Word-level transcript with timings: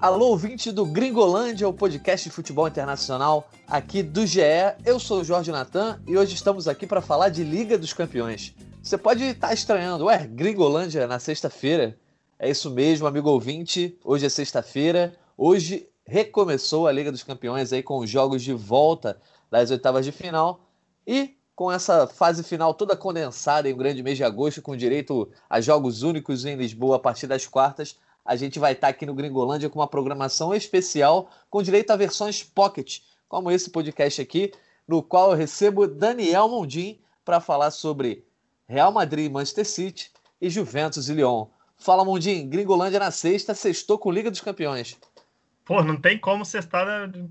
Alô, 0.00 0.28
ouvinte 0.28 0.70
do 0.70 0.86
Gringolândia, 0.86 1.68
o 1.68 1.72
podcast 1.72 2.28
de 2.28 2.34
futebol 2.34 2.68
internacional 2.68 3.50
aqui 3.66 4.00
do 4.00 4.24
GE. 4.24 4.40
Eu 4.86 5.00
sou 5.00 5.22
o 5.22 5.24
Jorge 5.24 5.50
Natan 5.50 6.00
e 6.06 6.16
hoje 6.16 6.34
estamos 6.34 6.68
aqui 6.68 6.86
para 6.86 7.00
falar 7.00 7.30
de 7.30 7.42
Liga 7.42 7.76
dos 7.76 7.92
Campeões. 7.92 8.54
Você 8.80 8.96
pode 8.96 9.24
estar 9.24 9.52
estranhando, 9.52 10.04
ué, 10.04 10.24
Gringolândia 10.24 11.08
na 11.08 11.18
sexta-feira? 11.18 11.98
É 12.38 12.48
isso 12.48 12.70
mesmo, 12.70 13.08
amigo 13.08 13.28
ouvinte. 13.28 13.98
Hoje 14.04 14.24
é 14.26 14.28
sexta-feira. 14.28 15.16
Hoje 15.36 15.88
recomeçou 16.06 16.86
a 16.86 16.92
Liga 16.92 17.10
dos 17.10 17.24
Campeões 17.24 17.72
aí 17.72 17.82
com 17.82 17.98
os 17.98 18.08
jogos 18.08 18.44
de 18.44 18.52
volta 18.52 19.20
das 19.50 19.70
oitavas 19.70 20.04
de 20.04 20.12
final 20.12 20.60
e 21.06 21.36
com 21.54 21.72
essa 21.72 22.06
fase 22.06 22.42
final 22.42 22.72
toda 22.72 22.96
condensada 22.96 23.68
em 23.68 23.74
um 23.74 23.76
grande 23.76 24.02
mês 24.02 24.16
de 24.16 24.24
agosto, 24.24 24.62
com 24.62 24.76
direito 24.76 25.28
a 25.50 25.60
jogos 25.60 26.02
únicos 26.02 26.44
em 26.44 26.56
Lisboa 26.56 26.96
a 26.96 27.00
partir 27.00 27.26
das 27.26 27.46
quartas 27.46 27.96
a 28.28 28.36
gente 28.36 28.58
vai 28.58 28.72
estar 28.72 28.88
aqui 28.88 29.06
no 29.06 29.14
Gringolândia 29.14 29.70
com 29.70 29.78
uma 29.78 29.88
programação 29.88 30.54
especial 30.54 31.30
com 31.48 31.62
direito 31.62 31.90
a 31.90 31.96
versões 31.96 32.44
pocket, 32.44 32.98
como 33.26 33.50
esse 33.50 33.70
podcast 33.70 34.20
aqui, 34.20 34.52
no 34.86 35.02
qual 35.02 35.30
eu 35.30 35.36
recebo 35.36 35.88
Daniel 35.88 36.46
Mondim 36.46 37.00
para 37.24 37.40
falar 37.40 37.70
sobre 37.70 38.26
Real 38.66 38.92
Madrid, 38.92 39.32
Manchester 39.32 39.64
City 39.64 40.10
e 40.38 40.50
Juventus 40.50 41.08
e 41.08 41.14
Lyon. 41.14 41.46
Fala, 41.78 42.04
Mondim, 42.04 42.46
Gringolândia 42.50 43.00
na 43.00 43.10
sexta, 43.10 43.54
sextou 43.54 43.96
com 43.96 44.12
Liga 44.12 44.30
dos 44.30 44.42
Campeões. 44.42 44.98
Pô, 45.68 45.82
não 45.84 46.00
tem 46.00 46.18
como 46.18 46.46
cestar 46.46 46.86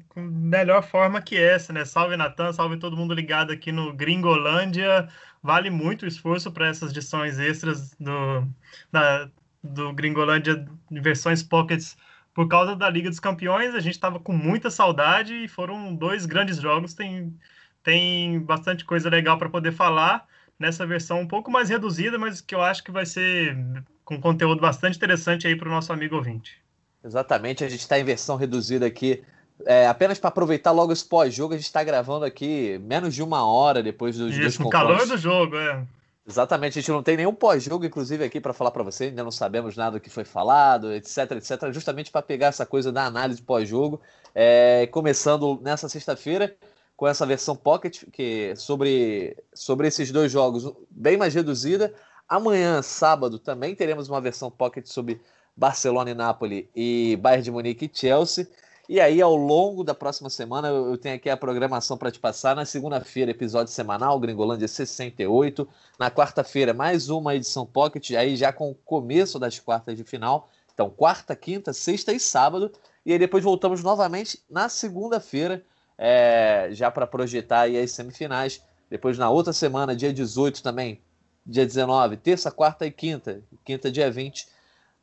com 0.09 0.21
melhor 0.21 0.83
forma 0.83 1.19
que 1.19 1.35
essa, 1.35 1.73
né? 1.73 1.83
Salve 1.83 2.15
Natan, 2.15 2.53
salve 2.53 2.77
todo 2.77 2.95
mundo 2.95 3.11
ligado 3.11 3.51
aqui 3.51 3.71
no 3.71 3.91
Gringolândia. 3.91 5.09
Vale 5.41 5.71
muito 5.71 6.03
o 6.03 6.07
esforço 6.07 6.51
para 6.51 6.67
essas 6.67 6.91
edições 6.91 7.39
extras 7.39 7.95
do, 7.95 8.47
da, 8.91 9.27
do 9.63 9.91
Gringolândia 9.91 10.67
versões 10.91 11.41
pockets 11.41 11.97
por 12.31 12.47
causa 12.47 12.75
da 12.75 12.87
Liga 12.91 13.09
dos 13.09 13.19
Campeões. 13.19 13.73
A 13.73 13.79
gente 13.79 13.95
estava 13.95 14.19
com 14.19 14.33
muita 14.33 14.69
saudade 14.69 15.33
e 15.33 15.47
foram 15.47 15.95
dois 15.95 16.27
grandes 16.27 16.57
jogos. 16.61 16.93
Tem, 16.93 17.35
tem 17.81 18.39
bastante 18.39 18.85
coisa 18.85 19.09
legal 19.09 19.39
para 19.39 19.49
poder 19.49 19.71
falar 19.71 20.27
nessa 20.59 20.85
versão 20.85 21.21
um 21.21 21.27
pouco 21.27 21.49
mais 21.49 21.69
reduzida, 21.69 22.19
mas 22.19 22.39
que 22.39 22.53
eu 22.53 22.61
acho 22.61 22.83
que 22.83 22.91
vai 22.91 23.05
ser 23.07 23.57
com 24.05 24.21
conteúdo 24.21 24.61
bastante 24.61 24.95
interessante 24.97 25.47
aí 25.47 25.55
para 25.55 25.67
o 25.69 25.71
nosso 25.71 25.91
amigo 25.91 26.15
ouvinte. 26.15 26.66
Exatamente, 27.07 27.63
a 27.63 27.69
gente 27.69 27.79
está 27.79 27.97
em 27.97 28.03
versão 28.03 28.35
reduzida 28.35 28.85
aqui. 28.85 29.23
É, 29.65 29.87
apenas 29.87 30.19
para 30.19 30.27
aproveitar 30.27 30.71
logo 30.71 30.91
esse 30.91 31.05
pós-jogo, 31.05 31.53
a 31.53 31.57
gente 31.57 31.65
está 31.65 31.81
gravando 31.83 32.25
aqui 32.25 32.79
menos 32.83 33.15
de 33.15 33.23
uma 33.23 33.45
hora 33.45 33.81
depois 33.81 34.17
dos 34.17 34.35
Isso, 34.35 34.61
no 34.61 34.69
calor 34.69 35.07
do 35.07 35.17
jogo, 35.17 35.55
é. 35.55 35.83
Exatamente, 36.27 36.77
a 36.77 36.81
gente 36.81 36.91
não 36.91 37.01
tem 37.01 37.15
nenhum 37.15 37.33
pós-jogo, 37.33 37.85
inclusive, 37.85 38.25
aqui 38.25 38.41
para 38.41 38.51
falar 38.51 38.71
para 38.71 38.83
você, 38.83 39.05
ainda 39.05 39.23
não 39.23 39.31
sabemos 39.31 39.77
nada 39.77 39.91
do 39.91 40.01
que 40.01 40.09
foi 40.09 40.25
falado, 40.25 40.91
etc, 40.91 41.31
etc, 41.31 41.71
justamente 41.71 42.11
para 42.11 42.21
pegar 42.21 42.47
essa 42.47 42.65
coisa 42.65 42.91
da 42.91 43.05
análise 43.05 43.41
pós-jogo, 43.41 44.01
é, 44.35 44.85
começando 44.87 45.57
nessa 45.63 45.87
sexta-feira 45.87 46.53
com 46.97 47.07
essa 47.07 47.25
versão 47.25 47.55
Pocket, 47.55 48.03
que 48.11 48.53
sobre, 48.57 49.37
sobre 49.53 49.87
esses 49.87 50.11
dois 50.11 50.29
jogos 50.29 50.73
bem 50.89 51.15
mais 51.15 51.33
reduzida. 51.33 51.93
Amanhã, 52.27 52.81
sábado, 52.81 53.39
também 53.39 53.73
teremos 53.73 54.09
uma 54.09 54.19
versão 54.19 54.51
Pocket 54.51 54.85
sobre 54.87 55.21
Barcelona 55.57 56.11
e 56.11 56.13
Napoli 56.13 56.69
e 56.75 57.17
Bayern 57.19 57.43
de 57.43 57.51
Munique 57.51 57.91
e 57.91 57.91
Chelsea. 57.91 58.47
E 58.87 59.01
aí, 59.01 59.21
ao 59.21 59.35
longo 59.35 59.83
da 59.83 59.93
próxima 59.93 60.29
semana, 60.29 60.69
eu 60.69 60.97
tenho 60.97 61.15
aqui 61.15 61.29
a 61.29 61.35
programação 61.35 61.97
para 61.97 62.09
te 62.09 62.19
passar. 62.19 62.55
Na 62.55 62.63
segunda-feira, 62.63 63.31
episódio 63.31 63.73
semanal, 63.73 64.17
Gringolândia 64.17 64.67
68. 64.67 65.67
Na 65.99 66.09
quarta-feira, 66.09 66.73
mais 66.73 67.09
uma 67.09 67.35
edição 67.35 67.65
Pocket, 67.65 68.11
aí 68.11 68.37
já 68.37 68.53
com 68.53 68.71
o 68.71 68.75
começo 68.75 69.37
das 69.37 69.59
quartas 69.59 69.97
de 69.97 70.05
final. 70.05 70.49
Então, 70.73 70.89
quarta, 70.89 71.35
quinta, 71.35 71.73
sexta 71.73 72.13
e 72.13 72.19
sábado. 72.19 72.71
E 73.05 73.11
aí 73.11 73.19
depois 73.19 73.43
voltamos 73.43 73.83
novamente 73.83 74.41
na 74.49 74.69
segunda-feira, 74.69 75.65
é, 75.97 76.69
já 76.71 76.89
para 76.89 77.05
projetar 77.05 77.61
aí 77.61 77.77
as 77.77 77.91
semifinais. 77.91 78.63
Depois, 78.89 79.17
na 79.17 79.29
outra 79.29 79.51
semana, 79.51 79.93
dia 79.93 80.13
18 80.13 80.63
também, 80.63 81.01
dia 81.45 81.65
19, 81.65 82.15
terça, 82.15 82.49
quarta 82.51 82.85
e 82.85 82.91
quinta. 82.91 83.41
Quinta, 83.65 83.91
dia 83.91 84.09
20, 84.09 84.47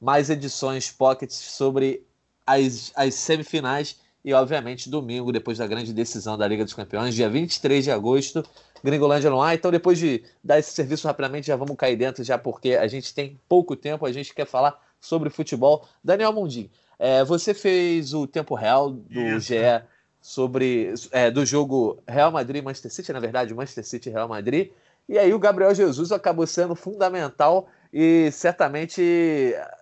mais 0.05 0.29
edições 0.29 0.91
Pockets 0.91 1.35
sobre 1.35 2.07
as, 2.47 2.93
as 2.95 3.15
semifinais 3.15 3.99
e, 4.23 4.35
obviamente, 4.35 4.91
domingo, 4.91 5.33
depois 5.33 5.57
da 5.57 5.67
grande 5.67 5.95
decisão 5.95 6.37
da 6.37 6.47
Liga 6.47 6.63
dos 6.63 6.75
Campeões, 6.75 7.15
dia 7.15 7.29
23 7.29 7.85
de 7.85 7.91
agosto, 7.91 8.45
Gringolândia 8.83 9.31
no 9.31 9.41
ar. 9.41 9.55
Então, 9.55 9.71
depois 9.71 9.99
de 9.99 10.23
dar 10.43 10.59
esse 10.59 10.73
serviço 10.73 11.07
rapidamente, 11.07 11.47
já 11.47 11.57
vamos 11.57 11.77
cair 11.77 11.97
dentro, 11.97 12.23
já 12.23 12.37
porque 12.37 12.75
a 12.75 12.87
gente 12.87 13.15
tem 13.15 13.41
pouco 13.49 13.75
tempo, 13.75 14.05
a 14.05 14.13
gente 14.13 14.35
quer 14.35 14.47
falar 14.47 14.79
sobre 15.01 15.31
futebol. 15.31 15.87
Daniel 16.03 16.35
Mundim, 16.35 16.71
é, 16.99 17.25
você 17.25 17.55
fez 17.55 18.13
o 18.13 18.27
tempo 18.27 18.55
real 18.55 18.91
do 18.91 19.21
Isso. 19.21 19.49
GE 19.49 19.83
sobre 20.21 20.93
é, 21.13 21.31
do 21.31 21.47
jogo 21.47 22.03
Real 22.07 22.31
Madrid 22.31 22.63
Manchester 22.63 22.93
City, 22.93 23.13
na 23.13 23.21
verdade, 23.21 23.55
Manchester 23.55 23.85
City 23.85 24.11
Real 24.11 24.29
Madrid. 24.29 24.71
E 25.09 25.19
aí 25.19 25.33
o 25.33 25.39
Gabriel 25.39 25.75
Jesus 25.75 26.13
acabou 26.13 26.47
sendo 26.47 26.75
fundamental 26.75 27.69
e 27.97 28.29
certamente 28.33 29.01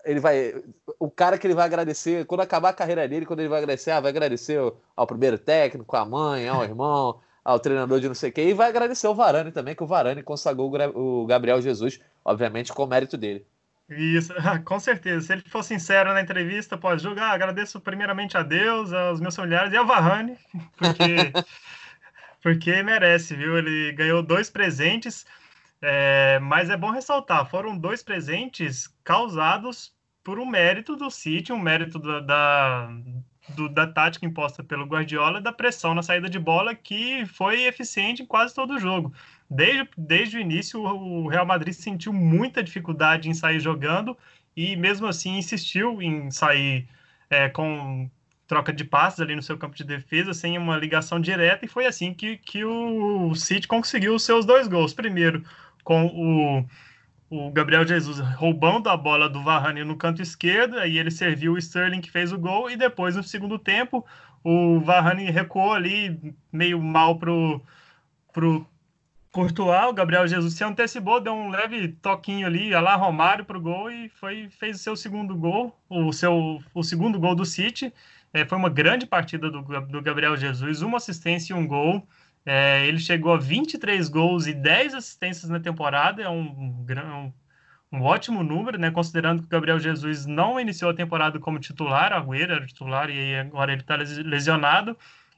ele 0.05 0.21
vai. 0.21 0.55
O 0.99 1.11
cara 1.11 1.39
que 1.39 1.47
ele 1.47 1.55
vai 1.55 1.65
agradecer, 1.65 2.27
quando 2.27 2.43
acabar 2.43 2.69
a 2.69 2.75
carreira 2.75 3.09
dele, 3.09 3.25
quando 3.25 3.41
ele 3.41 3.49
vai 3.49 3.63
agradecer, 3.63 3.91
ah, 3.91 4.01
vai 4.01 4.11
agradecer 4.11 4.61
ao 4.95 5.07
primeiro 5.07 5.39
técnico, 5.39 5.97
à 5.97 6.05
mãe, 6.05 6.47
ao 6.47 6.63
irmão, 6.63 7.21
ao 7.43 7.59
treinador 7.59 8.01
de 8.01 8.09
não 8.09 8.15
sei 8.15 8.31
quem, 8.31 8.51
e 8.51 8.55
vai 8.55 8.69
agradecer 8.69 9.07
ao 9.07 9.15
Varane 9.15 9.51
também, 9.51 9.75
que 9.75 9.83
o 9.83 9.87
Varane 9.87 10.23
consagrou 10.23 10.71
o 10.95 11.25
Gabriel 11.25 11.63
Jesus, 11.63 12.01
obviamente, 12.23 12.71
com 12.71 12.85
o 12.85 12.87
mérito 12.87 13.17
dele. 13.17 13.47
Isso, 13.89 14.35
com 14.67 14.79
certeza. 14.79 15.29
Se 15.29 15.33
ele 15.33 15.43
for 15.49 15.65
sincero 15.65 16.13
na 16.13 16.21
entrevista, 16.21 16.77
pode 16.77 17.03
julgar. 17.03 17.33
Agradeço 17.33 17.81
primeiramente 17.81 18.37
a 18.37 18.43
Deus, 18.43 18.93
aos 18.93 19.21
meus 19.23 19.35
familiares 19.35 19.73
e 19.73 19.77
ao 19.79 19.87
Varane, 19.87 20.37
porque, 20.77 21.33
porque 22.43 22.83
merece, 22.83 23.35
viu? 23.35 23.57
Ele 23.57 23.91
ganhou 23.93 24.23
dois 24.23 24.51
presentes. 24.51 25.25
É, 25.85 26.39
mas 26.39 26.71
é 26.71 26.77
bom 26.77 26.91
ressaltar, 26.91 27.45
foram 27.51 27.77
dois 27.77 28.05
presentes 28.05 28.87
causados 29.03 29.93
por 30.23 30.39
um 30.39 30.47
mérito 30.47 30.95
do 30.95 31.11
City, 31.11 31.53
um 31.53 31.59
mérito 31.59 31.99
da, 31.99 32.21
da, 32.21 32.89
do, 33.49 33.69
da 33.69 33.87
tática 33.89 34.25
imposta 34.25 34.63
pelo 34.63 34.87
Guardiola, 34.87 35.41
da 35.41 35.53
pressão 35.53 35.93
na 35.93 36.03
saída 36.03 36.31
de 36.31 36.39
bola, 36.39 36.73
que 36.73 37.27
foi 37.27 37.65
eficiente 37.65 38.23
em 38.23 38.27
quase 38.27 38.55
todo 38.55 38.75
o 38.75 38.79
jogo. 38.79 39.13
Desde, 39.51 39.89
desde 39.99 40.37
o 40.37 40.41
início, 40.41 40.81
o 40.81 41.27
Real 41.27 41.45
Madrid 41.45 41.75
sentiu 41.75 42.13
muita 42.13 42.63
dificuldade 42.63 43.29
em 43.29 43.35
sair 43.35 43.59
jogando 43.59 44.17
e, 44.57 44.77
mesmo 44.77 45.09
assim, 45.09 45.37
insistiu 45.37 46.01
em 46.01 46.31
sair 46.31 46.89
é, 47.29 47.49
com 47.49 48.09
troca 48.47 48.73
de 48.73 48.85
passes 48.85 49.19
ali 49.19 49.35
no 49.35 49.43
seu 49.43 49.59
campo 49.59 49.75
de 49.75 49.83
defesa, 49.83 50.33
sem 50.35 50.59
uma 50.59 50.77
ligação 50.77 51.19
direta, 51.19 51.65
e 51.65 51.69
foi 51.69 51.87
assim 51.87 52.13
que, 52.13 52.37
que 52.37 52.65
o 52.65 53.35
City 53.35 53.67
conseguiu 53.67 54.15
os 54.15 54.23
seus 54.23 54.45
dois 54.45 54.69
gols. 54.69 54.93
Primeiro, 54.93 55.43
com 55.85 56.07
o, 56.07 57.47
o 57.47 57.51
Gabriel 57.51 57.87
Jesus 57.87 58.19
roubando 58.19 58.89
a 58.89 58.97
bola 58.97 59.29
do 59.29 59.43
Varane 59.43 59.85
no 59.85 59.97
canto 59.97 60.23
esquerdo, 60.23 60.79
aí 60.79 60.99
ele 60.99 61.11
serviu 61.11 61.53
o 61.53 61.59
Sterling 61.59 62.01
que 62.01 62.11
fez 62.11 62.33
o 62.33 62.39
gol, 62.39 62.71
e 62.71 62.77
depois 62.77 63.17
no 63.17 63.23
segundo 63.23 63.59
tempo 63.59 64.05
o 64.45 64.81
Varane 64.81 65.31
recuou 65.31 65.73
ali 65.73 66.35
meio 66.53 66.81
mal 66.81 67.19
pro, 67.19 67.61
pro 68.33 68.67
Courtois, 69.33 69.89
o 69.89 69.95
Gabriel 69.95 70.29
Jesus 70.29 70.53
se 70.53 70.63
antecipou, 70.63 71.19
deu 71.19 71.33
um 71.33 71.49
leve 71.49 71.89
toquinho 71.89 72.47
ali, 72.47 72.75
a 72.75 72.81
lá 72.81 72.97
Romário 72.97 73.47
pro 73.47 73.59
gol 73.59 73.91
e 73.91 74.11
foi, 74.11 74.51
fez 74.51 74.77
o 74.77 74.83
seu 74.83 74.95
segundo 74.95 75.35
gol, 75.35 75.75
o 75.89 76.13
seu 76.13 76.63
o 76.75 76.83
segundo 76.83 77.19
gol 77.19 77.35
do 77.35 77.47
City. 77.47 77.93
É, 78.35 78.45
foi 78.45 78.59
uma 78.59 78.69
grande 78.69 79.07
partida 79.07 79.51
do, 79.51 79.63
do 79.63 80.03
Gabriel 80.03 80.37
Jesus, 80.37 80.83
uma 80.83 80.99
assistência 80.99 81.55
e 81.55 81.57
um 81.57 81.67
gol. 81.67 82.07
É, 82.45 82.87
ele 82.87 82.99
chegou 82.99 83.33
a 83.33 83.39
23 83.39 84.09
gols 84.09 84.47
e 84.47 84.53
10 84.53 84.95
assistências 84.95 85.49
na 85.49 85.61
temporada, 85.61 86.23
é 86.23 86.29
um, 86.29 86.41
um, 86.41 87.33
um, 87.93 88.03
ótimo 88.03 88.43
número, 88.43 88.79
né? 88.79 88.91
Considerando 88.91 89.41
que 89.41 89.47
o 89.47 89.51
Gabriel 89.51 89.79
Jesus 89.79 90.27
não 90.27 90.59
iniciou 90.59 90.91
a 90.91 90.95
temporada 90.95 91.39
como 91.39 91.61
titular, 91.61 92.13
Agüero 92.13 92.53
era 92.55 92.67
titular 92.67 93.11
e 93.11 93.37
agora 93.37 93.73
ele 93.73 93.83
está 93.83 93.97
lesionado. 93.97 94.97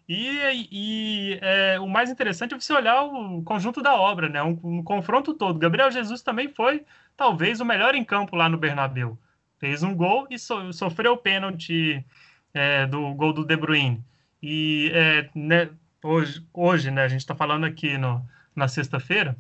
E, 0.09 0.69
e 0.71 1.39
é, 1.41 1.81
o 1.81 1.89
mais 1.89 2.11
interessante 2.11 2.55
é 2.55 2.61
você 2.61 2.73
olhar 2.73 3.03
o 3.05 3.43
conjunto 3.43 3.83
da 3.83 3.95
obra, 3.95 4.29
né? 4.29 4.43
Um, 4.43 4.59
um 4.63 4.83
confronto 4.83 5.35
todo. 5.35 5.59
Gabriel 5.59 5.91
Jesus 5.91 6.23
também 6.23 6.49
foi, 6.49 6.85
talvez, 7.17 7.61
o 7.61 7.65
melhor 7.65 7.95
em 7.95 8.05
campo 8.05 8.37
lá 8.37 8.49
no 8.49 8.59
Bernabéu. 8.59 9.19
Fez 9.59 9.83
um 9.83 9.95
gol 9.95 10.27
e 10.31 10.39
so, 10.39 10.73
sofreu 10.73 11.13
o 11.13 11.17
pênalti 11.17 12.05
é, 12.53 12.87
do 12.87 13.15
gol 13.15 13.33
do 13.33 13.45
De 13.45 13.57
Bruyne. 13.57 14.05
E 14.43 14.91
é, 14.93 15.31
né, 15.35 15.71
hoje, 16.05 16.47
hoje 16.53 16.91
né, 16.91 17.03
a 17.03 17.09
gente 17.09 17.21
está 17.21 17.35
falando 17.35 17.65
aqui 17.65 17.97
no, 17.97 18.25
na 18.55 18.69
sexta-feira, 18.69 19.37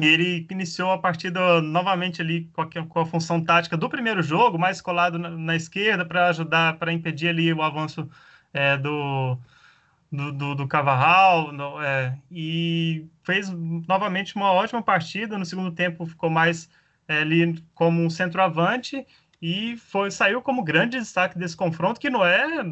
e 0.00 0.06
ele 0.06 0.46
iniciou 0.48 0.92
a 0.92 0.98
partida 0.98 1.60
novamente 1.60 2.22
ali 2.22 2.44
com 2.52 2.62
a, 2.62 2.66
com 2.66 3.00
a, 3.00 3.06
função 3.06 3.42
tática 3.42 3.76
do 3.76 3.88
primeiro 3.88 4.22
jogo, 4.22 4.56
mais 4.56 4.80
colado 4.80 5.18
na, 5.18 5.30
na 5.30 5.56
esquerda 5.56 6.04
para 6.04 6.28
ajudar, 6.28 6.78
para 6.78 6.92
impedir 6.92 7.28
ali 7.28 7.52
o 7.52 7.60
avanço 7.60 8.08
é, 8.54 8.76
do, 8.76 9.36
do, 10.10 10.32
do, 10.32 10.54
do 10.54 10.68
Cavarral, 10.68 11.50
no, 11.50 11.82
é, 11.82 12.16
e 12.30 13.04
fez 13.24 13.50
novamente 13.50 14.36
uma 14.36 14.52
ótima 14.52 14.80
partida. 14.80 15.36
No 15.36 15.44
segundo 15.44 15.72
tempo 15.72 16.06
ficou 16.06 16.30
mais 16.30 16.70
é, 17.08 17.18
ali 17.22 17.60
como 17.74 18.00
um 18.00 18.10
centroavante 18.10 19.04
e 19.42 19.76
foi 19.76 20.12
saiu 20.12 20.40
como 20.40 20.62
grande 20.62 20.98
destaque 21.00 21.36
desse 21.36 21.56
confronto, 21.56 22.00
que 22.00 22.10
não 22.10 22.24
é 22.24 22.62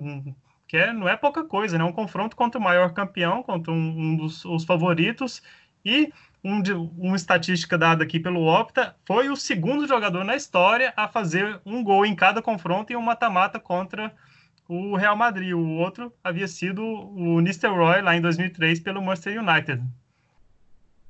que 0.68 0.76
é, 0.76 0.92
não 0.92 1.08
é 1.08 1.16
pouca 1.16 1.42
coisa, 1.42 1.78
né? 1.78 1.82
Um 1.82 1.92
confronto 1.92 2.36
contra 2.36 2.60
o 2.60 2.62
maior 2.62 2.92
campeão, 2.92 3.42
contra 3.42 3.72
um, 3.72 3.76
um 3.76 4.16
dos 4.16 4.44
os 4.44 4.64
favoritos 4.64 5.42
e 5.82 6.12
um 6.44 6.60
de, 6.60 6.72
uma 6.72 7.16
estatística 7.16 7.76
dada 7.76 8.04
aqui 8.04 8.20
pelo 8.20 8.46
Opta, 8.46 8.94
foi 9.06 9.28
o 9.28 9.36
segundo 9.36 9.88
jogador 9.88 10.22
na 10.24 10.36
história 10.36 10.92
a 10.96 11.08
fazer 11.08 11.60
um 11.64 11.82
gol 11.82 12.06
em 12.06 12.14
cada 12.14 12.42
confronto 12.42 12.92
em 12.92 12.96
um 12.96 13.02
mata-mata 13.02 13.58
contra 13.58 14.14
o 14.68 14.94
Real 14.94 15.16
Madrid. 15.16 15.52
O 15.52 15.76
outro 15.76 16.12
havia 16.22 16.46
sido 16.46 16.84
o 16.84 17.40
Nistelrooy 17.40 18.02
lá 18.02 18.14
em 18.14 18.20
2003 18.20 18.80
pelo 18.80 19.02
Manchester 19.02 19.42
United. 19.42 19.82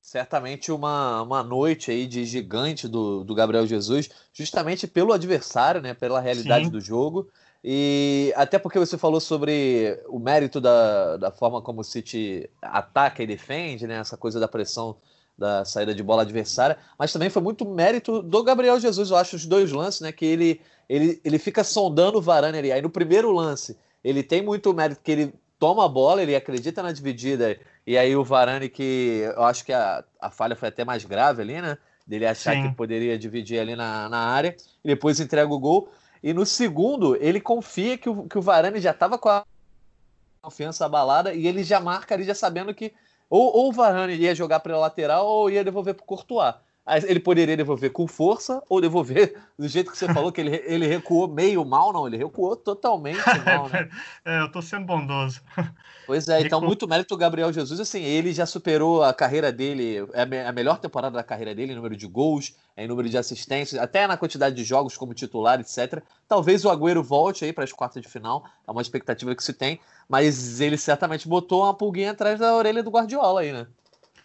Certamente 0.01 0.73
uma, 0.73 1.21
uma 1.21 1.43
noite 1.43 1.91
aí 1.91 2.07
de 2.07 2.25
gigante 2.25 2.89
do, 2.89 3.25
do 3.25 3.35
Gabriel 3.35 3.67
Jesus, 3.67 4.09
justamente 4.33 4.87
pelo 4.87 5.13
adversário, 5.13 5.83
né, 5.83 5.93
pela 5.93 6.21
realidade 6.21 6.67
Sim. 6.67 6.71
do 6.71 6.81
jogo. 6.81 7.29
E 7.63 8.33
até 8.37 8.59
porque 8.59 8.79
você 8.79 8.97
falou 8.97 9.21
sobre 9.21 10.01
o 10.09 10.19
mérito 10.19 10.61
da, 10.61 11.17
da 11.17 11.31
forma 11.31 11.61
como 11.61 11.81
o 11.81 11.85
City 11.85 12.49
ataca 12.63 13.23
e 13.23 13.27
defende, 13.27 13.87
né, 13.87 13.99
essa 13.99 14.17
coisa 14.17 14.39
da 14.39 14.47
pressão 14.47 14.97
da 15.37 15.65
saída 15.65 15.95
de 15.95 16.03
bola 16.03 16.23
adversária, 16.23 16.79
mas 16.99 17.13
também 17.13 17.31
foi 17.31 17.43
muito 17.43 17.65
mérito 17.65 18.23
do 18.23 18.43
Gabriel 18.43 18.81
Jesus, 18.81 19.11
eu 19.11 19.17
acho, 19.17 19.37
os 19.37 19.47
dois 19.47 19.71
lances, 19.71 20.01
né, 20.01 20.11
que 20.11 20.25
ele 20.25 20.61
ele, 20.89 21.21
ele 21.25 21.39
fica 21.39 21.63
sondando 21.63 22.19
o 22.19 22.23
Varane 22.23 22.59
ali. 22.59 22.73
Aí 22.73 22.81
no 22.81 22.89
primeiro 22.89 23.31
lance, 23.31 23.77
ele 24.03 24.23
tem 24.23 24.43
muito 24.43 24.73
mérito 24.73 25.01
que 25.03 25.13
ele 25.13 25.35
toma 25.59 25.85
a 25.85 25.89
bola, 25.89 26.23
ele 26.23 26.35
acredita 26.35 26.83
na 26.83 26.93
dividida, 26.93 27.59
e 27.87 27.99
aí 27.99 28.17
o 28.17 28.25
Varane, 28.25 28.69
que 28.69 29.23
eu 29.37 29.43
acho 29.43 29.65
que 29.65 29.73
a, 29.73 30.05
a 30.21 30.31
falha 30.31 30.57
foi 30.57 30.69
até 30.69 30.85
mais 30.85 31.05
grave 31.05 31.43
ali, 31.43 31.61
né? 31.61 31.77
Dele 32.07 32.25
achar 32.25 32.55
Sim. 32.55 32.63
que 32.63 32.75
poderia 32.75 33.19
dividir 33.19 33.59
ali 33.59 33.77
na, 33.77 34.09
na 34.09 34.19
área, 34.19 34.57
e 34.83 34.89
depois 34.89 35.21
entrega 35.21 35.53
o 35.53 35.59
gol. 35.59 35.91
E 36.23 36.33
no 36.33 36.45
segundo, 36.45 37.17
ele 37.17 37.41
confia 37.41 37.97
que 37.97 38.09
o, 38.09 38.29
que 38.29 38.39
o 38.39 38.43
Varane 38.43 38.81
já 38.81 38.91
estava 38.91 39.19
com 39.19 39.29
a 39.29 39.45
confiança 40.43 40.87
abalada 40.87 41.35
e 41.35 41.47
ele 41.47 41.63
já 41.63 41.81
marca 41.81 42.15
ali, 42.15 42.25
já 42.25 42.35
sabendo 42.35 42.75
que 42.75 42.93
ou, 43.31 43.55
ou 43.57 43.69
o 43.69 43.73
Varane 43.73 44.15
ia 44.15 44.35
jogar 44.35 44.61
para 44.61 44.79
lateral 44.79 45.27
ou 45.27 45.51
ia 45.51 45.65
devolver 45.65 45.95
para 45.95 46.03
o 46.03 46.07
Courtois. 46.07 46.55
Ele 47.07 47.21
poderia 47.21 47.57
devolver 47.57 47.91
com 47.91 48.07
força 48.07 48.63
ou 48.69 48.81
devolver 48.81 49.35
do 49.59 49.69
jeito 49.69 49.91
que 49.91 49.99
você 49.99 50.07
falou, 50.07 50.33
que 50.33 50.41
ele, 50.41 50.63
ele 50.65 50.87
recuou 50.87 51.29
meio 51.29 51.65
mal, 51.65 51.93
não, 51.93 52.07
ele 52.07 52.17
recuou 52.17 52.57
totalmente 52.57 53.19
mal, 53.45 53.69
né? 53.69 53.89
é, 54.25 54.41
eu 54.41 54.51
tô 54.51 54.63
sendo 54.63 54.87
bondoso. 54.87 55.41
Pois 56.07 56.29
é, 56.29 56.41
então 56.41 56.61
muito 56.61 56.89
mérito 56.89 57.15
do 57.15 57.19
Gabriel 57.19 57.53
Jesus, 57.53 57.79
assim, 57.81 58.03
ele 58.03 58.33
já 58.33 58.47
superou 58.47 59.03
a 59.03 59.13
carreira 59.13 59.53
dele, 59.53 60.07
é 60.15 60.47
a 60.47 60.53
melhor 60.53 60.79
temporada 60.79 61.17
da 61.17 61.23
carreira 61.23 61.55
dele 61.55 61.73
em 61.73 61.77
número 61.77 61.97
de 61.97 62.07
gols, 62.07 62.55
em 62.77 62.89
número 62.89 63.09
de 63.09 63.19
assistências, 63.19 63.81
até 63.81 64.07
na 64.07 64.17
quantidade 64.17 64.55
de 64.55 64.65
jogos 64.65 64.97
como 64.97 65.13
titular, 65.13 65.61
etc. 65.61 66.03
Talvez 66.27 66.65
o 66.65 66.71
Agüero 66.71 67.03
volte 67.03 67.45
aí 67.45 67.53
para 67.53 67.65
as 67.65 67.73
quartas 67.73 68.01
de 68.01 68.09
final, 68.09 68.45
é 68.67 68.71
uma 68.71 68.81
expectativa 68.81 69.35
que 69.35 69.43
se 69.43 69.53
tem, 69.53 69.81
mas 70.09 70.61
ele 70.61 70.79
certamente 70.79 71.29
botou 71.29 71.65
uma 71.65 71.75
pulguinha 71.75 72.13
atrás 72.13 72.39
da 72.39 72.55
orelha 72.55 72.83
do 72.83 72.91
Guardiola 72.91 73.43
aí, 73.43 73.53
né? 73.53 73.67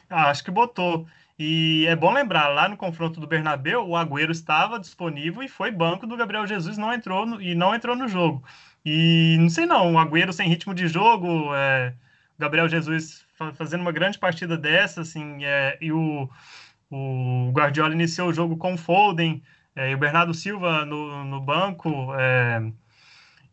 Ah, 0.09 0.29
acho 0.29 0.43
que 0.43 0.51
botou. 0.51 1.07
E 1.37 1.85
é 1.87 1.95
bom 1.95 2.13
lembrar, 2.13 2.47
lá 2.49 2.69
no 2.69 2.77
confronto 2.77 3.19
do 3.19 3.27
Bernabéu, 3.27 3.87
o 3.87 3.97
Agüero 3.97 4.31
estava 4.31 4.79
disponível 4.79 5.41
e 5.41 5.47
foi 5.47 5.71
banco 5.71 6.05
do 6.05 6.15
Gabriel 6.15 6.45
Jesus 6.45 6.77
não 6.77 6.93
entrou 6.93 7.25
no, 7.25 7.41
e 7.41 7.55
não 7.55 7.73
entrou 7.73 7.95
no 7.95 8.07
jogo. 8.07 8.43
E 8.85 9.37
não 9.39 9.49
sei 9.49 9.65
não, 9.65 9.93
o 9.93 9.97
Agüero 9.97 10.31
sem 10.31 10.47
ritmo 10.47 10.73
de 10.73 10.87
jogo, 10.87 11.53
é, 11.55 11.93
Gabriel 12.37 12.69
Jesus 12.69 13.25
fazendo 13.55 13.81
uma 13.81 13.91
grande 13.91 14.19
partida 14.19 14.57
dessa, 14.57 15.01
assim, 15.01 15.43
é, 15.43 15.77
e 15.81 15.91
o, 15.91 16.29
o 16.89 17.51
Guardiola 17.51 17.93
iniciou 17.93 18.29
o 18.29 18.33
jogo 18.33 18.57
com 18.57 18.73
o 18.75 18.77
Foden, 18.77 19.41
é, 19.75 19.91
e 19.91 19.95
o 19.95 19.97
Bernardo 19.97 20.33
Silva 20.33 20.85
no, 20.85 21.25
no 21.25 21.41
banco, 21.41 22.13
é, 22.15 22.61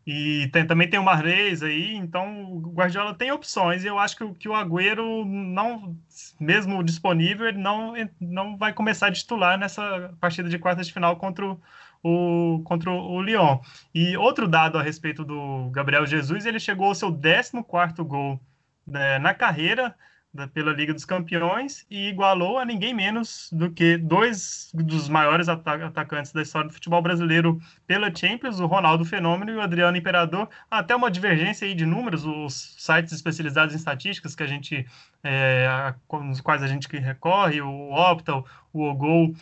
e 0.05 0.49
tem, 0.51 0.65
também 0.65 0.89
tem 0.89 0.99
o 0.99 1.03
Marrez 1.03 1.61
aí, 1.61 1.95
então 1.95 2.43
o 2.45 2.71
Guardiola 2.71 3.13
tem 3.13 3.31
opções, 3.31 3.83
e 3.83 3.87
eu 3.87 3.99
acho 3.99 4.15
que, 4.15 4.33
que 4.35 4.49
o 4.49 4.55
Agüero, 4.55 5.23
não, 5.25 5.95
mesmo 6.39 6.83
disponível, 6.83 7.47
ele 7.47 7.59
não, 7.59 7.93
não 8.19 8.57
vai 8.57 8.73
começar 8.73 9.07
a 9.07 9.11
titular 9.11 9.59
nessa 9.59 10.13
partida 10.19 10.49
de 10.49 10.57
quartas 10.57 10.87
de 10.87 10.93
final 10.93 11.17
contra 11.17 11.45
o, 11.45 11.61
o, 12.03 12.61
contra 12.63 12.89
o 12.89 13.21
Lyon. 13.21 13.59
E 13.93 14.17
outro 14.17 14.47
dado 14.47 14.79
a 14.79 14.81
respeito 14.81 15.23
do 15.23 15.69
Gabriel 15.69 16.05
Jesus, 16.05 16.47
ele 16.47 16.59
chegou 16.59 16.87
ao 16.87 16.95
seu 16.95 17.11
14º 17.11 18.03
gol 18.03 18.39
né, 18.85 19.19
na 19.19 19.35
carreira, 19.35 19.95
da, 20.33 20.47
pela 20.47 20.71
Liga 20.71 20.93
dos 20.93 21.05
Campeões 21.05 21.85
e 21.89 22.07
igualou 22.07 22.57
a 22.57 22.65
ninguém 22.65 22.93
menos 22.93 23.49
do 23.51 23.69
que 23.69 23.97
dois 23.97 24.71
dos 24.73 25.09
maiores 25.09 25.49
atacantes 25.49 26.31
da 26.31 26.41
história 26.41 26.67
do 26.67 26.73
futebol 26.73 27.01
brasileiro 27.01 27.59
pela 27.85 28.13
Champions, 28.13 28.59
o 28.59 28.65
Ronaldo 28.65 29.03
Fenômeno 29.03 29.51
e 29.51 29.55
o 29.55 29.61
Adriano 29.61 29.97
Imperador. 29.97 30.49
Até 30.69 30.95
uma 30.95 31.11
divergência 31.11 31.67
aí 31.67 31.73
de 31.73 31.85
números, 31.85 32.25
os 32.25 32.75
sites 32.77 33.11
especializados 33.11 33.73
em 33.73 33.77
estatísticas 33.77 34.35
que 34.35 34.43
a 34.43 34.47
gente, 34.47 34.85
é, 35.23 35.93
com 36.07 36.29
os 36.29 36.39
quais 36.39 36.63
a 36.63 36.67
gente 36.67 36.87
recorre, 36.97 37.61
o 37.61 37.91
Opta, 37.91 38.43
o 38.71 38.83
Ogol 38.83 39.35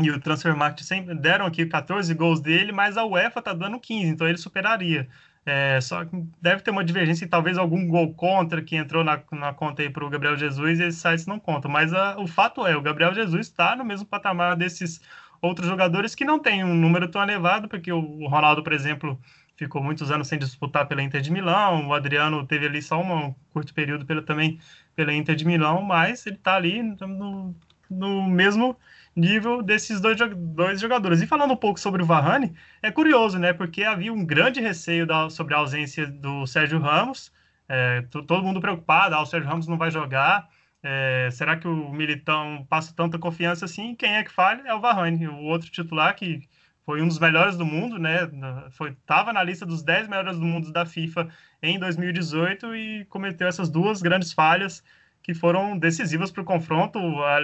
e 0.00 0.10
o 0.10 0.20
Transfermarkt 0.20 0.82
sempre 0.82 1.14
deram 1.14 1.46
aqui 1.46 1.66
14 1.66 2.12
gols 2.14 2.40
dele, 2.40 2.72
mas 2.72 2.96
a 2.96 3.04
UEFA 3.04 3.38
está 3.38 3.52
dando 3.52 3.78
15, 3.78 4.08
então 4.08 4.26
ele 4.26 4.38
superaria. 4.38 5.08
É, 5.46 5.78
só 5.80 6.06
deve 6.40 6.62
ter 6.62 6.70
uma 6.70 6.82
divergência 6.82 7.26
e 7.26 7.28
talvez 7.28 7.58
algum 7.58 7.86
gol 7.86 8.14
contra 8.14 8.62
que 8.62 8.76
entrou 8.76 9.04
na, 9.04 9.22
na 9.32 9.52
conta 9.52 9.82
aí 9.82 9.90
para 9.90 10.04
o 10.04 10.08
Gabriel 10.08 10.36
Jesus 10.36 10.80
e 10.80 10.84
esses 10.84 11.00
sites 11.00 11.26
não 11.26 11.38
contam. 11.38 11.70
Mas 11.70 11.92
a, 11.92 12.18
o 12.18 12.26
fato 12.26 12.66
é, 12.66 12.76
o 12.76 12.80
Gabriel 12.80 13.14
Jesus 13.14 13.46
está 13.46 13.76
no 13.76 13.84
mesmo 13.84 14.06
patamar 14.06 14.56
desses 14.56 15.02
outros 15.42 15.66
jogadores 15.68 16.14
que 16.14 16.24
não 16.24 16.38
tem 16.38 16.64
um 16.64 16.74
número 16.74 17.08
tão 17.08 17.22
elevado, 17.22 17.68
porque 17.68 17.92
o 17.92 18.26
Ronaldo, 18.26 18.62
por 18.62 18.72
exemplo, 18.72 19.20
ficou 19.56 19.82
muitos 19.82 20.10
anos 20.10 20.28
sem 20.28 20.38
disputar 20.38 20.86
pela 20.88 21.02
Inter 21.02 21.20
de 21.20 21.30
Milão, 21.30 21.88
o 21.88 21.94
Adriano 21.94 22.46
teve 22.46 22.66
ali 22.66 22.82
só 22.82 23.00
um 23.00 23.34
curto 23.52 23.72
período 23.74 24.06
pela, 24.06 24.22
também 24.22 24.58
pela 24.96 25.12
Inter 25.12 25.36
de 25.36 25.44
Milão, 25.44 25.82
mas 25.82 26.26
ele 26.26 26.36
está 26.36 26.56
ali 26.56 26.82
no, 26.82 27.54
no 27.90 28.26
mesmo 28.28 28.76
nível 29.16 29.62
desses 29.62 30.00
dois, 30.00 30.18
dois 30.36 30.80
jogadores. 30.80 31.22
E 31.22 31.26
falando 31.26 31.52
um 31.52 31.56
pouco 31.56 31.78
sobre 31.78 32.02
o 32.02 32.06
Varane, 32.06 32.54
é 32.82 32.90
curioso, 32.90 33.38
né? 33.38 33.52
Porque 33.52 33.84
havia 33.84 34.12
um 34.12 34.24
grande 34.24 34.60
receio 34.60 35.06
da, 35.06 35.30
sobre 35.30 35.54
a 35.54 35.58
ausência 35.58 36.06
do 36.06 36.46
Sérgio 36.46 36.78
Ramos, 36.78 37.32
é, 37.68 38.02
todo 38.10 38.42
mundo 38.42 38.60
preocupado, 38.60 39.14
ah, 39.14 39.22
o 39.22 39.26
Sérgio 39.26 39.48
Ramos 39.48 39.66
não 39.66 39.78
vai 39.78 39.90
jogar. 39.90 40.48
É, 40.82 41.30
será 41.32 41.56
que 41.56 41.66
o 41.66 41.92
Militão 41.92 42.66
passa 42.68 42.92
tanta 42.94 43.18
confiança 43.18 43.64
assim? 43.64 43.94
Quem 43.94 44.16
é 44.16 44.22
que 44.22 44.30
falha? 44.30 44.62
É 44.66 44.74
o 44.74 44.80
Varane, 44.80 45.26
o 45.26 45.44
outro 45.44 45.70
titular 45.70 46.14
que 46.14 46.46
foi 46.84 47.00
um 47.00 47.08
dos 47.08 47.18
melhores 47.18 47.56
do 47.56 47.64
mundo, 47.64 47.98
né? 47.98 48.30
Foi 48.72 48.90
estava 48.90 49.32
na 49.32 49.42
lista 49.42 49.64
dos 49.64 49.82
10 49.82 50.08
melhores 50.08 50.38
do 50.38 50.44
mundo 50.44 50.70
da 50.70 50.84
FIFA 50.84 51.28
em 51.62 51.78
2018 51.78 52.76
e 52.76 53.04
cometeu 53.06 53.48
essas 53.48 53.70
duas 53.70 54.02
grandes 54.02 54.32
falhas 54.32 54.84
que 55.24 55.32
foram 55.34 55.76
decisivas 55.76 56.30
para 56.30 56.42
o 56.42 56.44
confronto. 56.44 56.98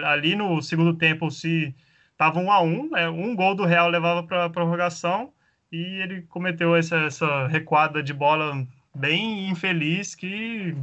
Ali 0.04 0.36
no 0.36 0.60
segundo 0.60 0.94
tempo, 0.94 1.30
se 1.30 1.74
estava 2.12 2.38
um 2.38 2.52
a 2.52 2.60
um, 2.60 2.90
né? 2.90 3.08
um 3.08 3.34
gol 3.34 3.54
do 3.54 3.64
Real 3.64 3.88
levava 3.88 4.22
para 4.22 4.44
a 4.44 4.50
prorrogação 4.50 5.32
e 5.72 6.02
ele 6.02 6.22
cometeu 6.22 6.76
essa, 6.76 6.96
essa 6.98 7.46
recuada 7.46 8.02
de 8.02 8.12
bola 8.12 8.66
bem 8.94 9.48
infeliz 9.48 10.14
que 10.14 10.76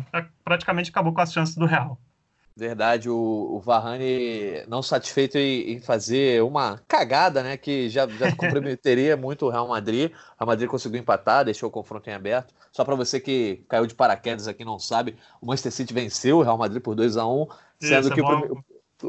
praticamente 0.44 0.90
acabou 0.90 1.14
com 1.14 1.22
as 1.22 1.32
chances 1.32 1.56
do 1.56 1.68
Real. 1.68 2.02
Verdade, 2.58 3.08
o, 3.08 3.16
o 3.16 3.60
Varane 3.60 4.64
não 4.68 4.82
satisfeito 4.82 5.38
em, 5.38 5.74
em, 5.74 5.80
fazer 5.80 6.42
uma 6.42 6.82
cagada, 6.88 7.44
né? 7.44 7.56
Que 7.56 7.88
já, 7.88 8.08
já 8.08 8.32
comprometeria 8.36 9.16
muito 9.16 9.46
o 9.46 9.50
Real 9.52 9.68
Madrid. 9.68 10.10
O 10.10 10.40
Real 10.40 10.48
Madrid 10.48 10.68
conseguiu 10.68 11.00
empatar, 11.00 11.46
deixou 11.46 11.70
o 11.70 11.72
confronto 11.72 12.10
em 12.10 12.14
aberto. 12.14 12.56
Só 12.72 12.84
para 12.84 12.96
você 12.96 13.20
que 13.20 13.64
caiu 13.70 13.86
de 13.86 13.94
paraquedas 13.94 14.48
aqui 14.48 14.66
não 14.66 14.80
sabe, 14.80 15.16
o 15.40 15.46
Manchester 15.46 15.72
City 15.72 15.94
venceu 15.94 16.40
o 16.40 16.42
Real 16.42 16.58
Madrid 16.58 16.82
por 16.82 16.96
2 16.96 17.16
a 17.18 17.28
1 17.28 17.48
sendo 17.80 18.08
Isso, 18.08 18.14
que 18.16 18.22
é 18.22 18.24
o, 18.24 18.64